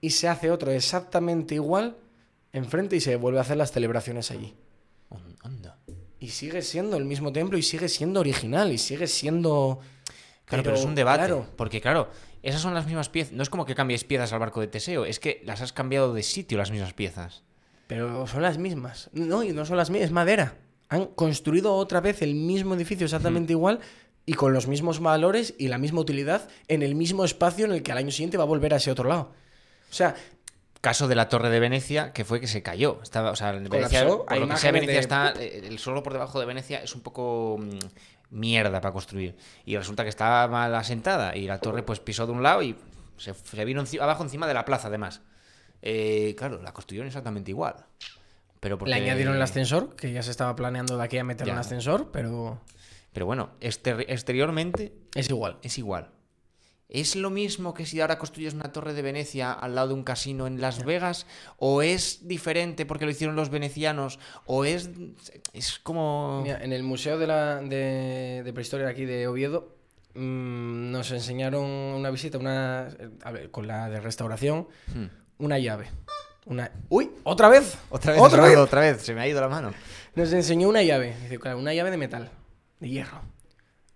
y 0.00 0.10
se 0.10 0.28
hace 0.28 0.50
otro 0.50 0.70
exactamente 0.70 1.54
igual 1.54 1.96
enfrente 2.52 2.96
y 2.96 3.00
se 3.00 3.16
vuelve 3.16 3.38
a 3.38 3.42
hacer 3.42 3.56
las 3.56 3.72
celebraciones 3.72 4.30
allí. 4.30 4.54
Anda. 5.42 5.78
Y 6.18 6.28
sigue 6.28 6.62
siendo 6.62 6.96
el 6.96 7.04
mismo 7.04 7.32
templo 7.32 7.56
y 7.58 7.62
sigue 7.62 7.88
siendo 7.88 8.20
original 8.20 8.72
y 8.72 8.78
sigue 8.78 9.06
siendo... 9.06 9.80
Claro, 10.44 10.62
pero, 10.62 10.76
es 10.76 10.84
un 10.84 10.94
debate. 10.94 11.18
claro, 11.18 11.46
Porque, 11.56 11.80
claro, 11.80 12.08
esas 12.42 12.60
son 12.60 12.74
las 12.74 12.86
mismas 12.86 13.08
piezas. 13.08 13.32
No 13.32 13.42
es 13.42 13.50
como 13.50 13.64
que 13.64 13.74
cambies 13.74 14.04
piezas 14.04 14.32
al 14.32 14.38
barco 14.38 14.60
de 14.60 14.68
Teseo, 14.68 15.04
es 15.04 15.18
que 15.18 15.42
las 15.44 15.60
has 15.60 15.72
cambiado 15.72 16.14
de 16.14 16.22
sitio 16.22 16.56
las 16.56 16.70
mismas 16.70 16.92
piezas. 16.94 17.42
pero 17.86 18.26
son 18.26 18.42
las 18.42 18.58
mismas. 18.58 19.10
No, 19.12 19.42
y 19.42 19.52
no 19.52 19.66
son 19.66 19.76
las 19.76 19.90
mismas, 19.90 20.06
es 20.06 20.12
madera. 20.12 20.56
Han 20.88 21.06
construido 21.06 21.74
otra 21.74 22.00
vez 22.00 22.22
el 22.22 22.34
mismo 22.34 22.74
edificio 22.74 23.04
exactamente 23.06 23.52
igual 23.52 23.80
y 24.24 24.34
con 24.34 24.52
los 24.52 24.66
mismos 24.68 25.00
valores 25.00 25.54
y 25.58 25.68
la 25.68 25.78
misma 25.78 26.00
utilidad 26.00 26.48
en 26.68 26.82
el 26.82 26.94
mismo 26.94 27.24
espacio 27.24 27.64
en 27.64 27.72
el 27.72 27.82
que 27.82 27.92
al 27.92 27.98
año 27.98 28.10
siguiente 28.10 28.36
va 28.36 28.44
a 28.44 28.46
volver 28.46 28.72
a 28.74 28.76
ese 28.76 28.90
otro 28.90 29.08
lado. 29.08 29.32
O 29.90 29.94
sea, 29.94 30.14
Caso 30.80 31.08
de 31.08 31.16
la 31.16 31.28
Torre 31.28 31.50
de 31.50 31.58
Venecia, 31.58 32.12
que 32.12 32.24
fue 32.24 32.38
que 32.40 32.46
se 32.46 32.62
cayó. 32.62 33.00
Estaba, 33.02 33.32
o 33.32 33.36
sea, 33.36 33.50
en 33.50 33.64
Venecia, 33.68 34.06
por 34.06 34.26
hay 34.28 34.38
lo 34.38 34.48
que 34.48 34.56
sea, 34.56 34.70
Venecia 34.70 34.94
de- 34.94 35.00
está. 35.00 35.32
eh, 35.36 35.62
El 35.66 35.78
suelo 35.80 36.02
por 36.04 36.12
debajo 36.12 36.38
de 36.38 36.46
Venecia 36.46 36.78
es 36.80 36.94
un 36.94 37.00
poco 37.00 37.58
mm, 37.58 37.78
mierda 38.38 38.80
para 38.80 38.92
construir. 38.92 39.34
Y 39.64 39.76
resulta 39.76 40.04
que 40.04 40.10
estaba 40.10 40.46
mal 40.46 40.72
asentada. 40.76 41.34
Y 41.36 41.46
la 41.48 41.58
torre, 41.58 41.82
pues 41.82 41.98
pisó 41.98 42.24
de 42.26 42.32
un 42.32 42.42
lado 42.44 42.62
y 42.62 42.76
se, 43.16 43.34
se 43.34 43.64
vino 43.64 43.82
enci- 43.82 44.00
abajo 44.00 44.22
encima 44.22 44.46
de 44.46 44.54
la 44.54 44.64
plaza, 44.64 44.86
además. 44.86 45.22
Eh, 45.82 46.36
claro, 46.38 46.62
la 46.62 46.72
construyeron 46.72 47.08
exactamente 47.08 47.50
igual. 47.50 47.74
Pero 48.60 48.78
porque... 48.78 48.90
le 48.94 48.96
añadieron 49.02 49.34
el 49.36 49.42
ascensor, 49.42 49.94
que 49.96 50.12
ya 50.12 50.22
se 50.22 50.30
estaba 50.30 50.54
planeando 50.56 50.96
de 50.96 51.04
aquí 51.04 51.18
a 51.18 51.24
meter 51.24 51.48
un 51.50 51.58
ascensor, 51.58 52.10
pero 52.12 52.60
Pero 53.12 53.26
bueno, 53.26 53.50
exter- 53.60 54.04
exteriormente 54.08 54.92
es 55.14 55.28
igual. 55.30 55.58
es 55.62 55.78
igual. 55.78 56.10
¿Es 56.88 57.16
lo 57.16 57.30
mismo 57.30 57.74
que 57.74 57.84
si 57.84 58.00
ahora 58.00 58.16
construyes 58.16 58.54
una 58.54 58.70
torre 58.72 58.94
de 58.94 59.02
Venecia 59.02 59.52
al 59.52 59.74
lado 59.74 59.88
de 59.88 59.94
un 59.94 60.04
casino 60.04 60.46
en 60.46 60.60
Las 60.60 60.84
Vegas? 60.84 61.26
¿O 61.58 61.82
es 61.82 62.28
diferente 62.28 62.86
porque 62.86 63.04
lo 63.06 63.10
hicieron 63.10 63.34
los 63.34 63.50
venecianos? 63.50 64.20
¿O 64.46 64.64
es, 64.64 64.90
es 65.52 65.80
como... 65.80 66.42
Mira, 66.44 66.62
en 66.62 66.72
el 66.72 66.84
Museo 66.84 67.18
de, 67.18 67.26
la, 67.26 67.56
de, 67.60 68.42
de 68.44 68.52
Prehistoria 68.52 68.86
aquí 68.88 69.04
de 69.04 69.26
Oviedo 69.26 69.74
mm, 70.14 70.92
nos 70.92 71.10
enseñaron 71.10 71.64
una 71.64 72.10
visita 72.10 72.38
una, 72.38 72.86
a 73.24 73.32
ver, 73.32 73.50
con 73.50 73.66
la 73.66 73.88
de 73.90 73.98
restauración, 74.00 74.68
Hmm. 74.94 75.06
una 75.38 75.58
llave. 75.58 75.88
Una... 76.46 76.70
¡Uy! 76.88 77.10
¿Otra 77.24 77.48
vez? 77.48 77.76
Otra 77.90 78.12
vez, 78.12 78.22
¿Otra 78.22 78.42
vez? 78.44 78.56
otra 78.56 78.80
vez, 78.80 79.02
se 79.02 79.12
me 79.14 79.20
ha 79.20 79.28
ido 79.28 79.40
la 79.40 79.48
mano. 79.48 79.72
Nos 80.14 80.32
enseñó 80.32 80.68
una 80.68 80.82
llave. 80.82 81.14
Dice, 81.22 81.38
claro, 81.38 81.58
una 81.58 81.74
llave 81.74 81.90
de 81.90 81.96
metal, 81.98 82.30
de 82.80 82.88
hierro. 82.88 83.20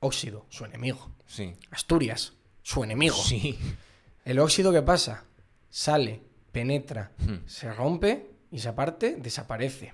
Óxido, 0.01 0.47
su 0.51 0.65
enemigo. 0.65 1.11
Sí. 1.27 1.55
Asturias, 1.71 2.33
su 2.63 2.83
enemigo. 2.85 3.17
Sí. 3.17 3.59
El 4.25 4.39
óxido, 4.41 4.73
¿qué 4.73 4.83
pasa? 4.83 5.25
Sale, 5.71 6.23
penetra, 6.53 7.13
Hmm. 7.19 7.47
se 7.47 7.73
rompe 7.73 8.31
y 8.51 8.57
esa 8.57 8.75
parte 8.75 9.17
desaparece. 9.19 9.93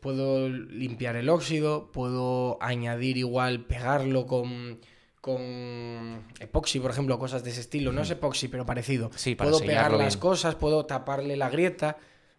Puedo 0.00 0.48
limpiar 0.48 1.14
el 1.14 1.28
óxido, 1.28 1.92
puedo 1.92 2.58
añadir 2.60 3.16
igual, 3.18 3.66
pegarlo 3.66 4.26
con, 4.26 4.80
con 5.22 6.24
epoxi, 6.40 6.80
por 6.80 6.90
ejemplo, 6.90 7.16
cosas 7.16 7.44
de 7.44 7.50
ese 7.50 7.60
estilo. 7.60 7.92
No 7.92 8.02
es 8.02 8.10
epoxi, 8.10 8.48
pero 8.48 8.66
parecido. 8.66 9.08
Sí, 9.14 9.36
para 9.36 9.50
puedo 9.50 9.64
pegar 9.64 9.92
las 9.92 10.14
bien. 10.14 10.20
cosas, 10.20 10.56
puedo 10.56 10.84
taparle 10.84 11.36
la 11.36 11.48
grieta, 11.48 11.96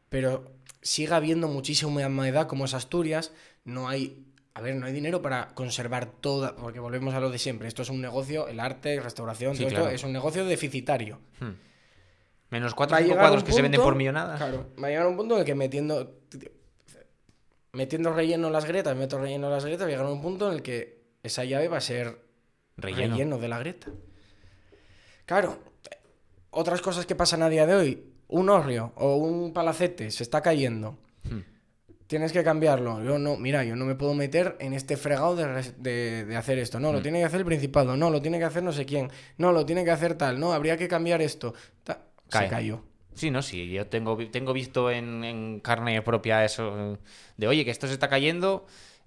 pero 0.10 0.52
sigue 0.82 1.14
habiendo 1.14 1.48
muchísima 1.48 2.06
humedad 2.06 2.46
como 2.46 2.66
es 2.66 2.74
Asturias. 2.74 3.32
No 3.64 3.88
hay, 3.88 4.26
a 4.54 4.60
ver, 4.60 4.76
no 4.76 4.86
hay 4.86 4.92
dinero 4.92 5.22
para 5.22 5.56
conservar 5.56 6.08
toda, 6.08 6.58
porque 6.58 6.82
volvemos 6.82 7.14
a 7.14 7.22
lo 7.22 7.30
de 7.30 7.40
siempre. 7.40 7.70
Esto 7.70 7.84
es 7.84 7.90
un 7.90 8.02
negocio, 8.02 8.50
el 8.50 8.60
arte, 8.60 9.00
restauración, 9.00 9.54
Sí, 9.56 9.60
todo 9.60 9.68
esto 9.70 9.80
claro. 9.80 9.96
es 9.96 10.04
un 10.04 10.12
negocio 10.12 10.46
deficitario. 10.46 11.22
Hmm. 11.40 11.54
Menos 12.50 12.76
cuatro 12.76 12.98
cinco 12.98 13.16
cuadros 13.16 13.46
que 13.46 13.54
se 13.54 13.62
venden 13.62 13.82
por 13.82 13.96
millonadas. 13.96 14.38
Claro, 14.38 14.68
va 14.84 14.88
a 14.88 14.90
llegar 14.90 15.08
un 15.08 15.16
punto 15.16 15.36
en 15.36 15.40
el 15.40 15.46
que 15.46 15.56
metiendo 15.56 16.20
metiendo 17.72 18.14
relleno 18.14 18.48
en 18.48 18.54
las 18.54 18.66
grietas, 18.66 18.96
meto 18.98 19.18
relleno 19.20 19.48
en 19.48 19.54
las 19.54 19.64
grietas, 19.64 19.86
va 19.86 19.88
a 19.88 19.92
llegar 19.92 20.06
un 20.06 20.22
punto 20.22 20.50
en 20.50 20.56
el 20.56 20.62
que 20.62 21.02
esa 21.24 21.46
llave 21.46 21.70
va 21.70 21.78
a 21.78 21.82
ser 21.82 22.23
Relleno. 22.78 23.14
relleno, 23.16 23.38
de 23.38 23.48
la 23.48 23.60
grieta. 23.60 23.88
Claro, 25.26 25.58
otras 26.52 26.82
cosas 26.82 27.06
que 27.06 27.16
pasan 27.16 27.42
a 27.44 27.50
día 27.50 27.66
de 27.66 27.76
hoy, 27.76 28.04
un 28.28 28.50
horrio 28.50 28.92
o 28.96 29.16
un 29.16 29.54
palacete 29.54 30.12
se 30.12 30.24
está 30.24 30.42
cayendo. 30.42 30.98
Hmm. 31.24 31.40
Tienes 32.08 32.32
que 32.32 32.44
cambiarlo. 32.44 33.02
Yo 33.04 33.18
no, 33.18 33.38
mira, 33.38 33.64
yo 33.64 33.76
no 33.76 33.86
me 33.86 33.96
puedo 33.96 34.14
meter 34.14 34.58
en 34.60 34.74
este 34.74 34.98
fregado 34.98 35.36
de, 35.36 35.74
de- 35.78 36.26
de 36.26 36.36
hacer 36.36 36.60
esto. 36.60 36.80
No, 36.80 36.92
lo 36.92 37.00
Mm. 37.00 37.04
tiene 37.04 37.20
que 37.20 37.26
hacer 37.26 37.40
el 37.40 37.46
principado. 37.46 37.96
No, 37.96 38.10
lo 38.12 38.22
tiene 38.22 38.38
que 38.38 38.46
hacer 38.46 38.62
no 38.62 38.72
sé 38.72 38.86
quién. 38.86 39.10
No, 39.38 39.52
lo 39.52 39.66
tiene 39.66 39.84
que 39.86 39.92
hacer 39.92 40.16
tal. 40.16 40.40
No, 40.40 40.54
habría 40.54 40.78
que 40.78 40.88
cambiar 40.88 41.22
esto. 41.22 41.54
Ta- 41.84 42.02
Cae. 42.30 42.46
Se 42.46 42.50
cayó. 42.50 42.84
Sí, 43.16 43.30
no, 43.32 43.42
sí, 43.44 43.72
yo 43.72 43.88
tengo, 43.88 44.18
tengo 44.30 44.54
visto 44.54 44.90
en, 44.92 45.24
en 45.24 45.60
carne 45.60 46.02
propia 46.02 46.44
eso 46.44 46.98
de, 47.38 47.48
oye, 47.48 47.64
que 47.64 47.70
esto 47.72 47.86
se 47.88 47.94
está 47.94 48.10
cayendo, 48.10 48.66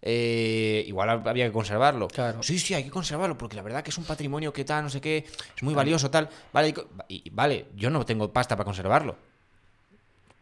eh, 0.08 0.84
igual 0.86 1.08
hab- 1.08 1.28
había 1.28 1.46
que 1.46 1.52
conservarlo. 1.52 2.06
Claro. 2.06 2.40
Sí, 2.42 2.58
sí, 2.60 2.74
hay 2.74 2.84
que 2.84 2.90
conservarlo, 2.90 3.36
porque 3.36 3.56
la 3.56 3.62
verdad 3.62 3.82
que 3.82 3.90
es 3.90 3.98
un 3.98 4.04
patrimonio 4.04 4.52
que 4.52 4.64
tal, 4.64 4.84
no 4.84 4.88
sé 4.90 5.00
qué, 5.00 5.24
es 5.56 5.62
muy 5.64 5.74
valioso, 5.74 6.10
tal. 6.12 6.28
Vale, 6.52 6.72
y 7.08 7.28
vale, 7.30 7.66
yo 7.74 7.90
no 7.90 8.06
tengo 8.06 8.32
pasta 8.32 8.54
para 8.56 8.64
conservarlo. 8.64 9.16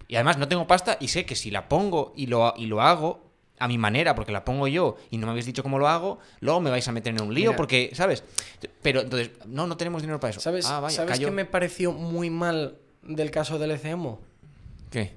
Y 0.07 0.17
además 0.17 0.37
no 0.37 0.47
tengo 0.49 0.67
pasta 0.67 0.99
y 1.01 1.09
sé 1.09 1.25
que 1.25 1.35
si 1.35 1.51
la 1.51 1.67
pongo 1.69 2.13
y 2.15 2.27
lo, 2.27 2.53
y 2.59 2.67
lo 2.67 2.83
hago 2.83 3.25
a 3.59 3.67
mi 3.69 3.79
manera, 3.79 4.15
porque 4.15 4.33
la 4.33 4.45
pongo 4.45 4.69
yo 4.69 4.97
y 5.11 5.17
no 5.17 5.27
me 5.27 5.31
habéis 5.31 5.47
dicho 5.47 5.63
cómo 5.63 5.79
lo 5.79 5.89
hago, 5.89 6.19
luego 6.41 6.61
me 6.61 6.69
vais 6.71 6.87
a 6.87 6.93
meter 6.93 7.15
en 7.15 7.23
un 7.23 7.33
lío, 7.33 7.51
Mira. 7.51 7.57
porque, 7.57 7.91
¿sabes? 7.95 8.23
Pero 8.83 9.01
entonces, 9.01 9.31
no, 9.47 9.67
no 9.67 9.77
tenemos 9.79 10.03
dinero 10.03 10.21
para 10.21 10.33
eso. 10.33 10.41
¿Sabes, 10.41 10.67
Ah, 10.67 10.81
vaya, 10.81 10.95
¿sabes 10.97 11.19
qué 11.19 11.31
me 11.31 11.47
pareció 11.47 11.93
muy 11.93 12.29
mal 12.29 12.77
del 13.03 13.31
caso 13.31 13.59
del 13.59 13.71
ECMO? 13.71 14.21
¿Qué? 14.91 15.15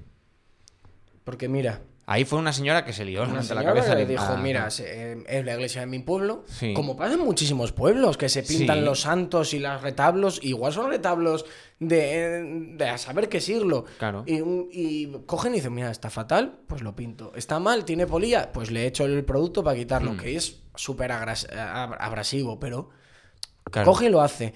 Porque 1.24 1.48
mira, 1.48 1.82
Ahí 2.10 2.24
fue 2.24 2.38
una 2.38 2.54
señora 2.54 2.86
que 2.86 2.94
se 2.94 3.04
lió 3.04 3.22
una 3.24 3.42
la 3.42 3.62
cabeza. 3.64 3.94
le 3.94 4.06
dijo, 4.06 4.24
Ah, 4.26 4.38
mira, 4.42 4.66
eh, 4.80 5.22
es 5.28 5.44
la 5.44 5.52
iglesia 5.52 5.82
de 5.82 5.86
mi 5.88 5.98
pueblo, 5.98 6.42
Sí. 6.46 6.72
como 6.72 6.96
pasa 6.96 7.14
en 7.14 7.20
muchísimos 7.20 7.72
pueblos, 7.72 8.16
que 8.16 8.30
se 8.30 8.42
pintan 8.42 8.78
Sí. 8.78 8.84
los 8.86 9.02
santos 9.02 9.52
y 9.52 9.58
los 9.58 9.82
retablos, 9.82 10.40
igual 10.42 10.72
son 10.72 10.88
retablos 10.88 11.44
de, 11.78 12.72
de 12.76 12.88
a 12.88 12.96
saber 12.96 13.28
qué 13.28 13.42
siglo. 13.42 13.84
Claro. 13.98 14.24
Y, 14.26 15.06
cogen 15.26 15.52
y 15.52 15.56
dicen, 15.56 15.74
mira, 15.74 15.90
está 15.90 16.08
fatal, 16.08 16.60
pues 16.66 16.80
lo 16.80 16.96
pinto. 16.96 17.32
Está 17.36 17.58
mal, 17.60 17.84
tiene 17.84 18.06
polilla, 18.06 18.52
pues 18.52 18.70
le 18.70 18.86
echo 18.86 19.04
el 19.04 19.22
producto 19.26 19.62
para 19.62 19.76
quitarlo, 19.76 20.12
Hmm. 20.12 20.16
que 20.16 20.34
es 20.34 20.62
súper 20.76 21.10
ab- 21.12 21.96
abrasivo, 22.00 22.58
pero 22.58 22.88
Claro. 23.70 23.90
Coge 23.90 24.06
y 24.06 24.08
lo 24.08 24.22
hace. 24.22 24.54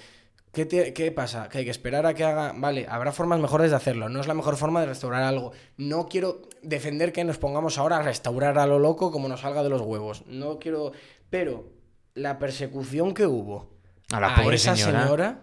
¿Qué, 0.52 0.66
te- 0.66 0.92
qué 0.92 1.10
pasa? 1.12 1.48
Que 1.48 1.58
hay 1.58 1.64
que 1.64 1.70
esperar 1.70 2.04
a 2.04 2.12
que 2.14 2.24
haga. 2.24 2.52
Vale, 2.54 2.86
habrá 2.88 3.10
formas 3.12 3.40
mejores 3.40 3.70
de 3.70 3.76
hacerlo. 3.76 4.08
No 4.10 4.20
es 4.20 4.26
la 4.26 4.34
mejor 4.34 4.56
forma 4.56 4.80
de 4.80 4.86
restaurar 4.86 5.22
algo. 5.22 5.52
No 5.78 6.06
quiero 6.08 6.42
defender 6.62 7.12
que 7.12 7.24
nos 7.24 7.38
pongamos 7.38 7.78
ahora 7.78 7.96
a 7.96 8.02
restaurar 8.02 8.58
a 8.58 8.66
lo 8.66 8.78
loco 8.78 9.10
como 9.10 9.28
nos 9.28 9.40
salga 9.40 9.62
de 9.62 9.70
los 9.70 9.80
huevos. 9.80 10.24
No 10.26 10.58
quiero. 10.58 10.92
Pero 11.30 11.70
la 12.14 12.38
persecución 12.38 13.14
que 13.14 13.26
hubo 13.26 13.70
A 14.12 14.20
la 14.20 14.34
pobre 14.34 14.56
esa 14.56 14.76
señora. 14.76 15.02
señora, 15.04 15.42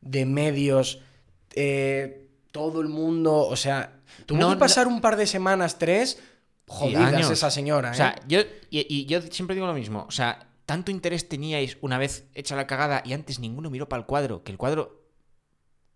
de 0.00 0.24
medios, 0.26 1.00
eh, 1.54 2.28
todo 2.52 2.80
el 2.82 2.88
mundo. 2.88 3.34
O 3.36 3.56
sea, 3.56 3.98
tuvo 4.26 4.38
No, 4.38 4.50
que 4.50 4.56
pasar 4.58 4.86
un 4.86 5.00
par 5.00 5.16
de 5.16 5.26
semanas, 5.26 5.76
tres. 5.78 6.22
jodidas 6.68 7.28
esa 7.30 7.50
señora. 7.50 7.90
O 7.90 7.94
sea, 7.94 8.10
¿eh? 8.10 8.22
yo, 8.28 8.40
y, 8.70 8.86
y 8.88 9.06
yo 9.06 9.20
siempre 9.22 9.56
digo 9.56 9.66
lo 9.66 9.74
mismo. 9.74 10.04
O 10.06 10.12
sea, 10.12 10.46
tanto 10.70 10.90
interés 10.92 11.28
teníais 11.28 11.76
una 11.80 11.98
vez 11.98 12.28
hecha 12.34 12.54
la 12.54 12.66
cagada 12.66 13.02
y 13.04 13.12
antes 13.12 13.40
ninguno 13.40 13.70
miró 13.70 13.88
para 13.88 14.00
el 14.00 14.06
cuadro, 14.06 14.44
que 14.44 14.52
el 14.52 14.58
cuadro 14.58 15.02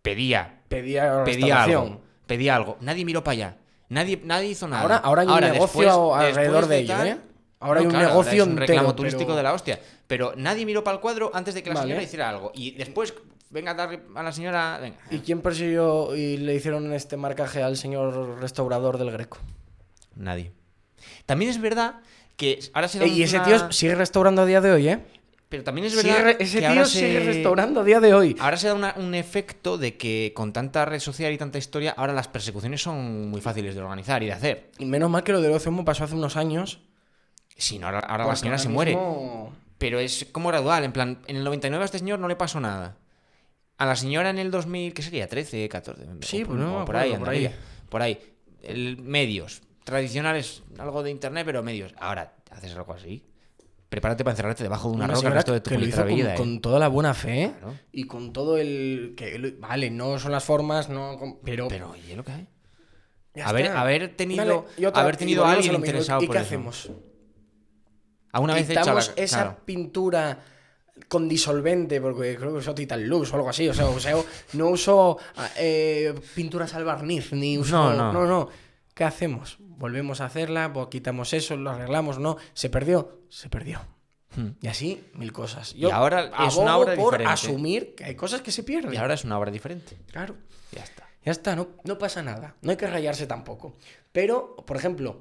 pedía, 0.02 0.62
pedía, 0.68 1.22
pedía 1.24 1.62
algo. 1.64 2.00
Pedía 2.26 2.56
algo. 2.56 2.76
Nadie 2.80 3.04
miró 3.04 3.22
para 3.22 3.32
allá. 3.34 3.56
Nadie, 3.90 4.20
nadie 4.24 4.48
hizo 4.48 4.66
nada. 4.66 4.82
Ahora, 4.82 4.96
ahora 4.96 5.22
hay 5.22 5.28
un 5.28 5.40
negocio 5.40 5.82
después- 5.82 5.88
alrededor 6.24 6.52
después 6.66 6.68
de 6.68 6.78
ello, 6.78 6.94
tal- 6.94 7.06
¿eh? 7.08 7.16
Ahora 7.60 7.80
hay 7.80 7.86
No, 7.86 7.90
un 7.90 7.94
claro, 7.96 8.08
negocio 8.08 8.42
es 8.42 8.48
un 8.48 8.56
reclamo 8.56 8.80
entero, 8.80 8.94
turístico 8.96 9.24
pero- 9.26 9.36
de 9.36 9.42
la 9.42 9.52
hostia. 9.52 9.80
Pero 10.06 10.32
nadie 10.36 10.66
miró 10.66 10.82
para 10.84 10.96
el 10.96 11.00
cuadro 11.00 11.30
antes 11.34 11.54
de 11.54 11.62
que 11.62 11.68
la 11.70 11.74
Vale. 11.76 11.86
señora 11.86 12.02
hiciera 12.02 12.28
algo. 12.30 12.50
Y 12.54 12.72
después, 12.72 13.14
venga 13.50 13.70
a 13.70 13.74
darle 13.74 14.00
a 14.14 14.22
la 14.22 14.32
señora. 14.32 14.78
Venga. 14.82 14.96
¿Y 15.10 15.18
quién 15.20 15.40
persiguió 15.40 16.14
y 16.16 16.36
le 16.38 16.54
hicieron 16.54 16.92
este 16.92 17.16
marcaje 17.16 17.62
al 17.62 17.76
señor 17.76 18.38
restaurador 18.40 18.98
del 18.98 19.10
Greco? 19.12 19.38
Nadie. 20.16 20.52
También 21.26 21.50
es 21.50 21.60
verdad 21.60 22.00
que 22.36 22.58
ahora 22.72 22.88
se 22.88 22.98
da 22.98 23.04
Ey, 23.04 23.12
y 23.18 23.22
ese 23.22 23.36
una- 23.36 23.44
tío 23.46 23.72
sigue 23.72 23.94
restaurando 23.94 24.42
a 24.42 24.46
día 24.46 24.60
de 24.60 24.72
hoy, 24.72 24.88
¿eh? 24.88 24.98
Pero 25.48 25.62
también 25.62 25.86
es 25.86 25.94
verdad 25.94 26.30
ese 26.40 26.54
que 26.54 26.58
tío 26.60 26.68
ahora 26.70 26.84
sigue 26.86 27.18
se- 27.20 27.24
restaurando 27.26 27.80
a 27.80 27.84
día 27.84 28.00
de 28.00 28.12
hoy. 28.14 28.34
Ahora 28.40 28.56
se 28.56 28.66
da 28.68 28.74
una- 28.74 28.94
un 28.96 29.14
efecto 29.14 29.78
de 29.78 29.96
que 29.96 30.32
con 30.34 30.52
tanta 30.52 30.84
red 30.84 30.98
social 30.98 31.32
y 31.32 31.38
tanta 31.38 31.58
historia, 31.58 31.94
ahora 31.96 32.12
las 32.12 32.26
persecuciones 32.26 32.82
son 32.82 33.30
muy 33.30 33.40
fáciles 33.40 33.74
de 33.76 33.80
organizar 33.80 34.22
y 34.22 34.26
de 34.26 34.32
hacer. 34.32 34.70
Y 34.78 34.84
menos 34.86 35.10
mal 35.10 35.22
que 35.22 35.30
lo 35.32 35.40
del 35.40 35.52
Ozomo 35.52 35.84
pasó 35.84 36.04
hace 36.04 36.14
unos 36.16 36.36
años. 36.36 36.80
Si 37.56 37.78
no, 37.78 37.86
ahora, 37.86 38.00
ahora 38.00 38.26
la 38.26 38.34
señora 38.36 38.56
ahora 38.56 38.62
se 38.64 38.68
muere. 38.68 38.98
Pero 39.78 40.00
es 40.00 40.26
como 40.32 40.48
gradual, 40.48 40.82
en 40.82 40.92
plan, 40.92 41.18
en 41.28 41.36
el 41.36 41.44
99 41.44 41.82
a 41.82 41.86
este 41.86 41.98
señor 41.98 42.18
no 42.18 42.26
le 42.26 42.34
pasó 42.36 42.58
nada. 42.58 42.96
A 43.76 43.86
la 43.86 43.94
señora 43.96 44.30
en 44.30 44.38
el 44.38 44.50
2000, 44.50 44.92
¿qué 44.94 45.02
sería? 45.02 45.28
13, 45.28 45.68
14. 45.68 46.02
Sí, 46.22 46.42
o- 46.42 46.46
pues 46.46 46.58
no 46.58 46.76
o 46.76 46.80
me 46.80 46.84
por 46.86 46.96
ahí, 46.96 47.14
por 47.16 47.28
ahí. 47.28 47.54
Por 47.88 48.02
ahí. 48.02 48.18
El- 48.62 48.96
medios. 48.98 49.62
Tradicionales, 49.84 50.62
algo 50.78 51.02
de 51.02 51.10
internet, 51.10 51.44
pero 51.46 51.62
medios. 51.62 51.94
Ahora, 51.98 52.34
haces 52.50 52.74
algo 52.74 52.92
así. 52.94 53.24
Prepárate 53.88 54.24
para 54.24 54.32
encerrarte 54.32 54.62
debajo 54.64 54.88
de 54.90 54.96
una, 54.96 55.06
roca 55.06 55.28
el 55.28 55.34
resto 55.34 55.52
de 55.52 55.60
tu 55.60 55.68
que 55.70 55.74
lo 55.76 55.80
puñetera 55.82 56.02
hizo 56.02 56.08
con, 56.08 56.16
vida, 56.16 56.34
¿eh? 56.34 56.36
con 56.36 56.60
toda 56.60 56.78
la 56.80 56.88
buena 56.88 57.14
fe 57.14 57.52
Claro. 57.60 57.74
y 57.92 58.04
con 58.04 58.32
todo 58.32 58.56
el 58.58 59.14
que 59.16 59.54
vale 59.60 59.90
no 59.90 60.18
son 60.18 60.32
las 60.32 60.42
formas 60.42 60.88
no 60.88 61.38
pero, 61.44 61.68
Pero 61.68 61.90
oye, 61.92 62.16
lo 62.16 62.24
que 62.24 62.32
hay. 62.32 62.48
ya 63.34 63.46
haber- 63.46 63.66
está. 63.66 63.80
haber 63.82 64.16
tenido- 64.16 64.64
Vale, 64.78 64.90
haber 64.94 65.16
tenido 65.16 65.44
alguien 65.44 65.70
a 65.70 65.78
mismo. 65.78 65.86
interesado 65.86 66.22
y 66.22 66.26
por 66.26 66.34
qué 66.34 66.40
eso. 66.42 66.46
hacemos 66.48 66.90
Alguna 68.32 68.54
vez 68.54 68.66
quitamos 68.66 69.12
esa 69.14 69.42
claro. 69.42 69.58
pintura 69.64 70.38
con 71.08 71.28
disolvente 71.28 72.00
porque 72.00 72.34
creo 72.36 72.50
que 72.52 72.58
usó 72.58 72.74
Titan 72.74 73.06
Lux 73.06 73.32
o 73.32 73.36
algo 73.36 73.48
así 73.48 73.68
o 73.68 73.74
sea, 73.74 73.86
o 73.86 74.00
sea, 74.00 74.16
no 74.54 74.68
uso 74.70 75.18
eh, 75.56 76.14
pinturas 76.34 76.74
al 76.74 76.84
barniz 76.84 77.32
ni 77.32 77.58
uso 77.58 77.76
No, 77.76 77.94
no. 77.94 78.12
no 78.12 78.26
no 78.26 78.48
qué 78.94 79.04
hacemos 79.04 79.56
volvemos 79.60 80.20
a 80.20 80.26
hacerla 80.26 80.72
quitamos 80.90 81.32
eso 81.32 81.56
lo 81.56 81.70
arreglamos 81.70 82.18
no 82.18 82.36
se 82.54 82.70
perdió 82.70 83.20
se 83.28 83.48
perdió 83.48 83.80
Hmm. 84.36 84.48
y 84.60 84.66
así 84.66 85.04
mil 85.14 85.32
cosas 85.32 85.74
Y 85.76 85.88
ahora 85.88 86.32
es 86.44 86.56
una 86.56 86.76
obra 86.76 86.96
por 86.96 87.12
diferente. 87.12 87.32
asumir 87.32 87.94
que 87.94 88.04
hay 88.04 88.16
cosas 88.16 88.42
que 88.42 88.50
se 88.50 88.64
pierden 88.64 88.92
Y 88.92 88.96
ahora 88.96 89.14
es 89.14 89.22
una 89.24 89.38
obra 89.38 89.52
diferente. 89.52 89.96
claro 90.10 90.34
Ya 90.72 90.82
está. 90.82 91.08
ya 91.24 91.30
está, 91.30 91.54
no, 91.54 91.68
no 91.84 91.98
pasa 91.98 92.20
nada. 92.20 92.56
No 92.60 92.72
hay 92.72 92.76
que 92.76 92.88
rayarse 92.88 93.28
tampoco. 93.28 93.76
Pero, 94.10 94.56
por 94.66 94.76
ejemplo, 94.76 95.20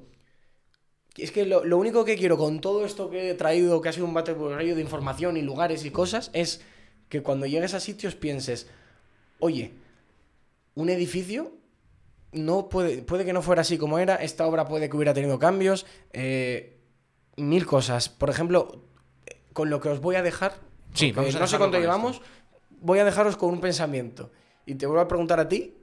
es 1.15 1.31
que 1.31 1.45
lo, 1.45 1.63
lo 1.63 1.77
único 1.77 2.05
que 2.05 2.15
quiero 2.15 2.37
con 2.39 2.59
todo 2.59 2.85
esto 2.85 3.11
que 3.11 3.29
he 3.29 3.33
traído, 3.35 3.81
que 3.81 3.89
ha 3.89 3.93
sido 3.93 4.07
un 4.07 4.15
bate 4.15 4.33
de 4.33 4.81
información 4.81 5.37
y 5.37 5.43
lugares 5.43 5.85
y 5.85 5.91
cosas, 5.91 6.31
es 6.33 6.61
que 7.07 7.21
cuando 7.21 7.45
llegues 7.45 7.75
a 7.75 7.79
sitios 7.79 8.15
pienses, 8.15 8.67
oye, 9.37 9.73
un 10.73 10.89
edificio 10.89 11.51
no 12.33 12.69
puede, 12.69 13.01
puede 13.03 13.25
que 13.25 13.33
no 13.33 13.41
fuera 13.41 13.61
así 13.61 13.77
como 13.77 13.99
era, 13.99 14.15
esta 14.15 14.45
obra 14.47 14.65
puede 14.65 14.89
que 14.89 14.95
hubiera 14.95 15.13
tenido 15.13 15.39
cambios, 15.39 15.85
eh, 16.11 16.79
mil 17.37 17.65
cosas. 17.65 18.09
Por 18.09 18.29
ejemplo, 18.29 18.83
con 19.53 19.69
lo 19.69 19.79
que 19.79 19.89
os 19.89 19.99
voy 20.01 20.15
a 20.15 20.21
dejar, 20.23 20.53
Sí, 20.93 21.07
porque 21.13 21.27
vamos 21.27 21.35
a 21.35 21.39
no 21.39 21.47
sé 21.47 21.57
cuánto 21.57 21.79
llevamos, 21.79 22.21
voy 22.69 22.99
a 22.99 23.05
dejaros 23.05 23.37
con 23.37 23.49
un 23.49 23.61
pensamiento. 23.61 24.31
Y 24.65 24.75
te 24.75 24.85
vuelvo 24.85 25.01
a 25.01 25.07
preguntar 25.07 25.39
a 25.39 25.47
ti, 25.47 25.75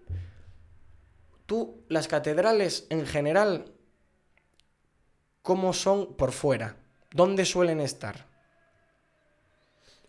tú, 1.46 1.82
las 1.88 2.08
catedrales 2.08 2.86
en 2.90 3.06
general, 3.06 3.72
¿cómo 5.42 5.72
son 5.72 6.14
por 6.14 6.32
fuera? 6.32 6.76
¿Dónde 7.12 7.44
suelen 7.44 7.80
estar? 7.80 8.26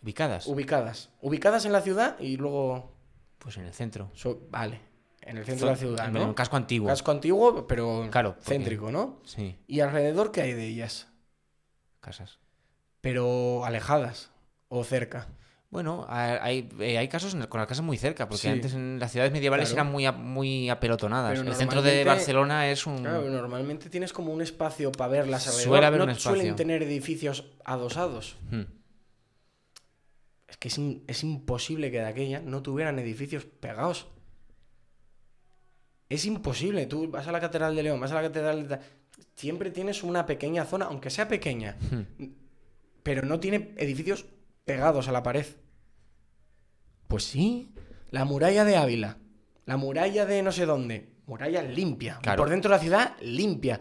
Ubicadas. 0.02 0.46
Ubicadas. 0.46 1.10
Ubicadas 1.20 1.64
en 1.64 1.72
la 1.72 1.80
ciudad 1.80 2.18
y 2.18 2.36
luego... 2.36 2.92
Pues 3.38 3.56
en 3.56 3.64
el 3.66 3.72
centro. 3.72 4.10
so- 4.14 4.40
vale, 4.50 4.80
en 5.22 5.36
el 5.38 5.44
centro 5.44 5.66
de 5.68 5.72
la 5.72 5.78
ciudad, 5.78 6.08
¿no? 6.10 6.24
un 6.24 6.34
casco 6.34 6.56
antiguo. 6.56 6.88
Casco 6.88 7.10
antiguo, 7.10 7.66
pero 7.66 8.08
Claro, 8.10 8.34
porque- 8.34 8.44
céntrico, 8.50 8.90
¿no? 8.90 9.20
Sí, 9.24 9.56
¿Y 9.66 9.80
alrededor 9.80 10.32
qué 10.32 10.42
hay 10.42 10.52
de 10.52 10.66
ellas? 10.66 11.08
casas. 12.00 12.38
Pero 13.00 13.64
alejadas 13.64 14.30
o 14.68 14.82
cerca. 14.84 15.28
Bueno, 15.70 16.04
hay, 16.08 16.68
hay, 16.80 16.96
hay 16.96 17.08
casos 17.08 17.34
con 17.48 17.58
las 17.58 17.66
casas 17.66 17.82
muy 17.84 17.96
cerca, 17.96 18.28
porque 18.28 18.42
Sí. 18.42 18.48
antes 18.48 18.74
en 18.74 18.98
las 18.98 19.10
ciudades 19.10 19.32
medievales 19.32 19.68
Claro. 19.70 19.82
eran 19.82 19.92
muy, 19.92 20.04
a- 20.06 20.12
muy 20.12 20.68
apelotonadas. 20.68 21.38
Pero 21.38 21.48
el 21.50 21.56
centro 21.56 21.80
de 21.80 22.04
Barcelona 22.04 22.68
es 22.70 22.86
un... 22.86 22.98
Claro, 22.98 23.22
normalmente 23.30 23.88
tienes 23.88 24.12
como 24.12 24.32
un 24.32 24.42
espacio 24.42 24.92
para 24.92 25.10
verlas 25.10 25.46
alrededor. 25.46 25.68
Suele 25.68 25.86
haber 25.86 25.98
no 26.00 26.04
un 26.04 26.10
espacio. 26.10 26.30
suelen 26.36 26.56
tener 26.56 26.82
edificios 26.82 27.44
adosados. 27.64 28.36
Hmm. 28.50 28.62
Es 30.48 30.56
que 30.58 30.68
es, 30.68 30.78
es 31.06 31.22
imposible 31.24 31.90
que 31.90 31.98
de 32.00 32.06
aquella 32.06 32.40
no 32.40 32.62
tuvieran 32.62 32.98
edificios 32.98 33.44
pegados. 33.46 34.08
Es 36.12 36.26
imposible. 36.26 36.86
Tú 36.86 37.08
vas 37.10 37.26
a 37.26 37.32
la 37.32 37.40
Catedral 37.40 37.74
de 37.74 37.82
León, 37.82 38.00
vas 38.00 38.12
a 38.12 38.16
la 38.16 38.22
Catedral 38.22 38.68
de... 38.68 38.78
Siempre 39.34 39.70
tienes 39.70 40.02
una 40.02 40.26
pequeña 40.26 40.64
zona, 40.64 40.86
aunque 40.86 41.10
sea 41.10 41.26
pequeña, 41.28 41.76
Hmm. 41.90 42.24
pero 43.02 43.22
no 43.22 43.40
tiene 43.40 43.74
edificios 43.78 44.26
pegados 44.64 45.08
a 45.08 45.12
la 45.12 45.22
pared. 45.22 45.46
Pues 47.08 47.24
sí. 47.24 47.72
La 48.10 48.24
muralla 48.24 48.64
de 48.64 48.76
Ávila. 48.76 49.16
La 49.66 49.76
muralla 49.76 50.26
de 50.26 50.42
no 50.42 50.52
sé 50.52 50.66
dónde. 50.66 51.08
Muralla 51.26 51.62
limpia. 51.62 52.18
Claro. 52.22 52.38
Por 52.42 52.50
dentro 52.50 52.70
de 52.70 52.76
la 52.76 52.82
ciudad, 52.82 53.16
limpia. 53.22 53.80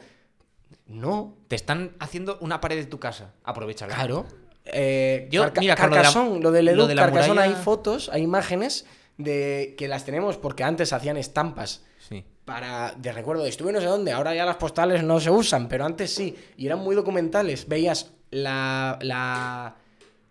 No. 0.88 1.38
Te 1.48 1.56
están 1.56 1.96
haciendo 2.00 2.38
una 2.42 2.62
pared 2.62 2.78
de 2.78 2.86
tu 2.86 3.00
casa. 3.00 3.34
Aprovechala. 3.44 3.94
Claro. 3.96 4.26
Eh, 4.66 5.28
Yo, 5.32 5.42
Carca- 5.44 5.60
mira, 5.62 5.76
con 5.76 5.90
lo 5.90 5.96
de 5.98 6.04
la- 6.04 6.12
lo 6.40 6.52
del 6.52 6.66
lo 6.66 6.72
Edu, 6.72 6.88
de 6.88 6.96
la 6.96 7.08
muralla- 7.10 7.42
hay 7.42 7.54
fotos, 7.56 8.10
hay 8.10 8.22
imágenes 8.22 8.86
de 9.24 9.76
que 9.78 9.88
las 9.88 10.06
tenemos 10.06 10.38
porque 10.38 10.64
antes 10.64 10.94
hacían 10.94 11.18
estampas 11.18 11.84
Sí. 12.10 12.26
para 12.46 12.94
de 12.98 13.12
recuerdo 13.14 13.44
de 13.44 13.50
estuve 13.50 13.72
no 13.72 13.80
sé 13.80 13.86
dónde, 13.88 14.12
ahora 14.12 14.34
ya 14.36 14.46
las 14.46 14.56
postales 14.58 15.04
no 15.04 15.20
se 15.20 15.30
usan, 15.30 15.68
pero 15.70 15.86
antes 15.86 16.14
sí, 16.14 16.36
y 16.58 16.66
eran 16.66 16.80
muy 16.80 16.96
documentales. 16.96 17.68
Veías 17.68 18.12
la, 18.32 18.98
la, 19.02 19.76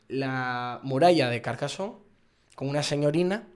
la 0.09 0.81
muralla 0.83 1.29
de 1.31 1.41
Carcassonne 1.41 1.95
con 2.57 2.69
una 2.69 2.83
señorina, 2.83 3.47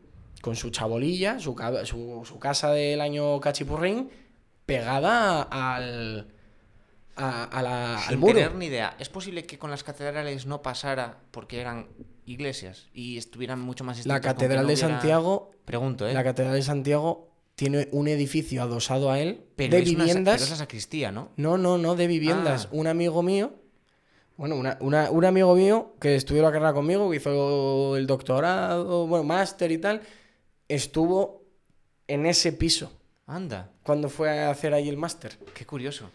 con 0.41 0.57
su 0.57 0.71
chabolilla, 0.71 1.39
su, 1.41 1.55
su, 1.85 2.23
su 2.25 2.39
casa 2.39 2.71
del 2.71 3.01
año 3.01 3.41
cachipurrín, 3.41 4.09
pegada 4.65 5.43
al, 5.43 6.29
a, 7.17 7.45
a 7.45 7.63
la- 7.63 7.97
al 7.99 8.09
Sin 8.11 8.21
muro. 8.21 8.35
tener 8.35 8.55
ni 8.55 8.67
idea. 8.67 8.97
¿Es 8.99 9.09
posible 9.09 9.45
que 9.45 9.59
con 9.59 9.71
las 9.71 9.85
catedrales 9.85 10.47
no 10.47 10.63
pasara 10.63 11.21
porque 11.31 11.61
eran 11.61 11.89
iglesias 12.27 12.89
y 12.93 13.19
estuvieran 13.19 13.61
mucho 13.61 13.85
más 13.85 14.05
La 14.07 14.21
Catedral 14.21 14.63
no 14.63 14.69
de 14.69 14.75
hubiera- 14.75 14.89
Santiago 14.89 15.51
Pregunto, 15.65 16.07
¿eh? 16.09 16.13
La 16.15 16.25
Catedral 16.25 16.55
de 16.55 16.63
Santiago 16.63 17.31
tiene 17.55 17.89
un 17.93 18.09
edificio 18.09 18.63
adosado 18.63 19.11
a 19.11 19.21
él 19.21 19.45
Pero 19.57 19.77
de 19.77 19.83
es 19.83 19.89
una 19.91 20.05
viviendas. 20.05 20.35
pero 20.37 20.45
esa 20.47 20.57
sacristía, 20.57 21.13
¿no? 21.13 21.31
No, 21.37 21.57
no, 21.57 21.79
no, 21.79 21.95
de 21.95 22.07
viviendas. 22.07 22.67
Ah. 22.67 22.69
Un 22.73 22.87
amigo 22.89 23.23
mío, 23.23 23.53
bueno, 24.37 24.57
una- 24.57 24.77
una- 24.81 25.11
un 25.11 25.25
amigo 25.25 25.55
mío 25.55 25.95
que 26.01 26.17
estudió 26.17 26.43
la 26.43 26.51
carrera 26.51 26.73
conmigo, 26.73 27.09
que 27.11 27.19
hizo 27.19 27.97
el 27.97 28.07
doctorado, 28.09 29.07
bueno, 29.07 29.23
máster 29.25 29.71
y 29.71 29.79
tal, 29.79 30.03
estuvo 30.69 31.45
en 32.09 32.27
ese 32.27 32.53
piso 32.53 32.93
Anda, 33.27 33.71
cuando 33.85 34.09
fue 34.09 34.31
a 34.41 34.51
hacer 34.51 34.75
ahí 34.75 34.89
el 34.89 34.97
máster. 34.97 35.39
qué 35.55 35.65
curioso. 35.65 36.11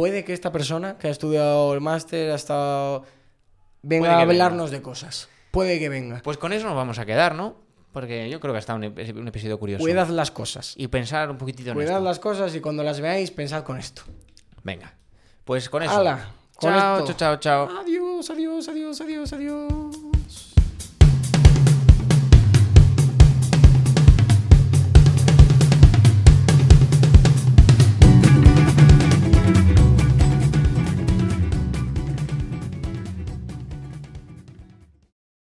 Puede 0.00 0.24
que 0.24 0.32
esta 0.32 0.50
persona 0.50 0.96
que 0.98 1.08
ha 1.08 1.10
estudiado 1.10 1.74
el 1.74 1.80
máster 1.80 2.30
ha 2.30 2.34
estado... 2.34 3.04
venga 3.82 4.06
a 4.06 4.10
venga. 4.18 4.22
hablarnos 4.44 4.70
de 4.70 4.80
cosas. 4.82 5.28
Puede 5.50 5.78
que 5.78 5.88
venga. 5.88 6.20
Pues 6.24 6.38
con 6.38 6.52
eso 6.52 6.66
nos 6.66 6.74
vamos 6.76 6.98
a 6.98 7.04
quedar, 7.06 7.34
¿no? 7.34 7.56
Porque 7.92 8.30
yo 8.30 8.38
creo 8.40 8.52
que 8.52 8.56
ha 8.56 8.60
estado 8.60 8.78
un, 8.78 8.84
ep- 8.84 9.16
un 9.18 9.28
episodio 9.28 9.58
curioso. 9.58 9.82
Cuidad 9.82 10.08
las 10.08 10.30
cosas. 10.30 10.74
Y 10.76 10.86
pensar 10.88 11.28
un 11.30 11.36
poquitito 11.38 11.70
en 11.70 11.74
Cuidad 11.74 11.94
esto. 11.96 12.04
las 12.04 12.18
cosas 12.18 12.54
y 12.54 12.60
cuando 12.60 12.82
las 12.84 13.00
veáis, 13.00 13.30
pensad 13.30 13.62
con 13.64 13.78
esto. 13.78 14.02
Venga. 14.62 14.94
Pues 15.44 15.68
con 15.68 15.82
eso. 15.82 15.92
¡Hala! 15.98 16.30
Con 16.54 16.70
Chao, 16.72 16.98
esto. 17.00 17.12
chao, 17.14 17.36
chao, 17.40 17.66
chao. 17.68 17.80
Adiós, 17.80 18.30
adiós, 18.30 18.68
adiós, 18.68 19.00
adiós, 19.00 19.32
adiós. 19.32 19.89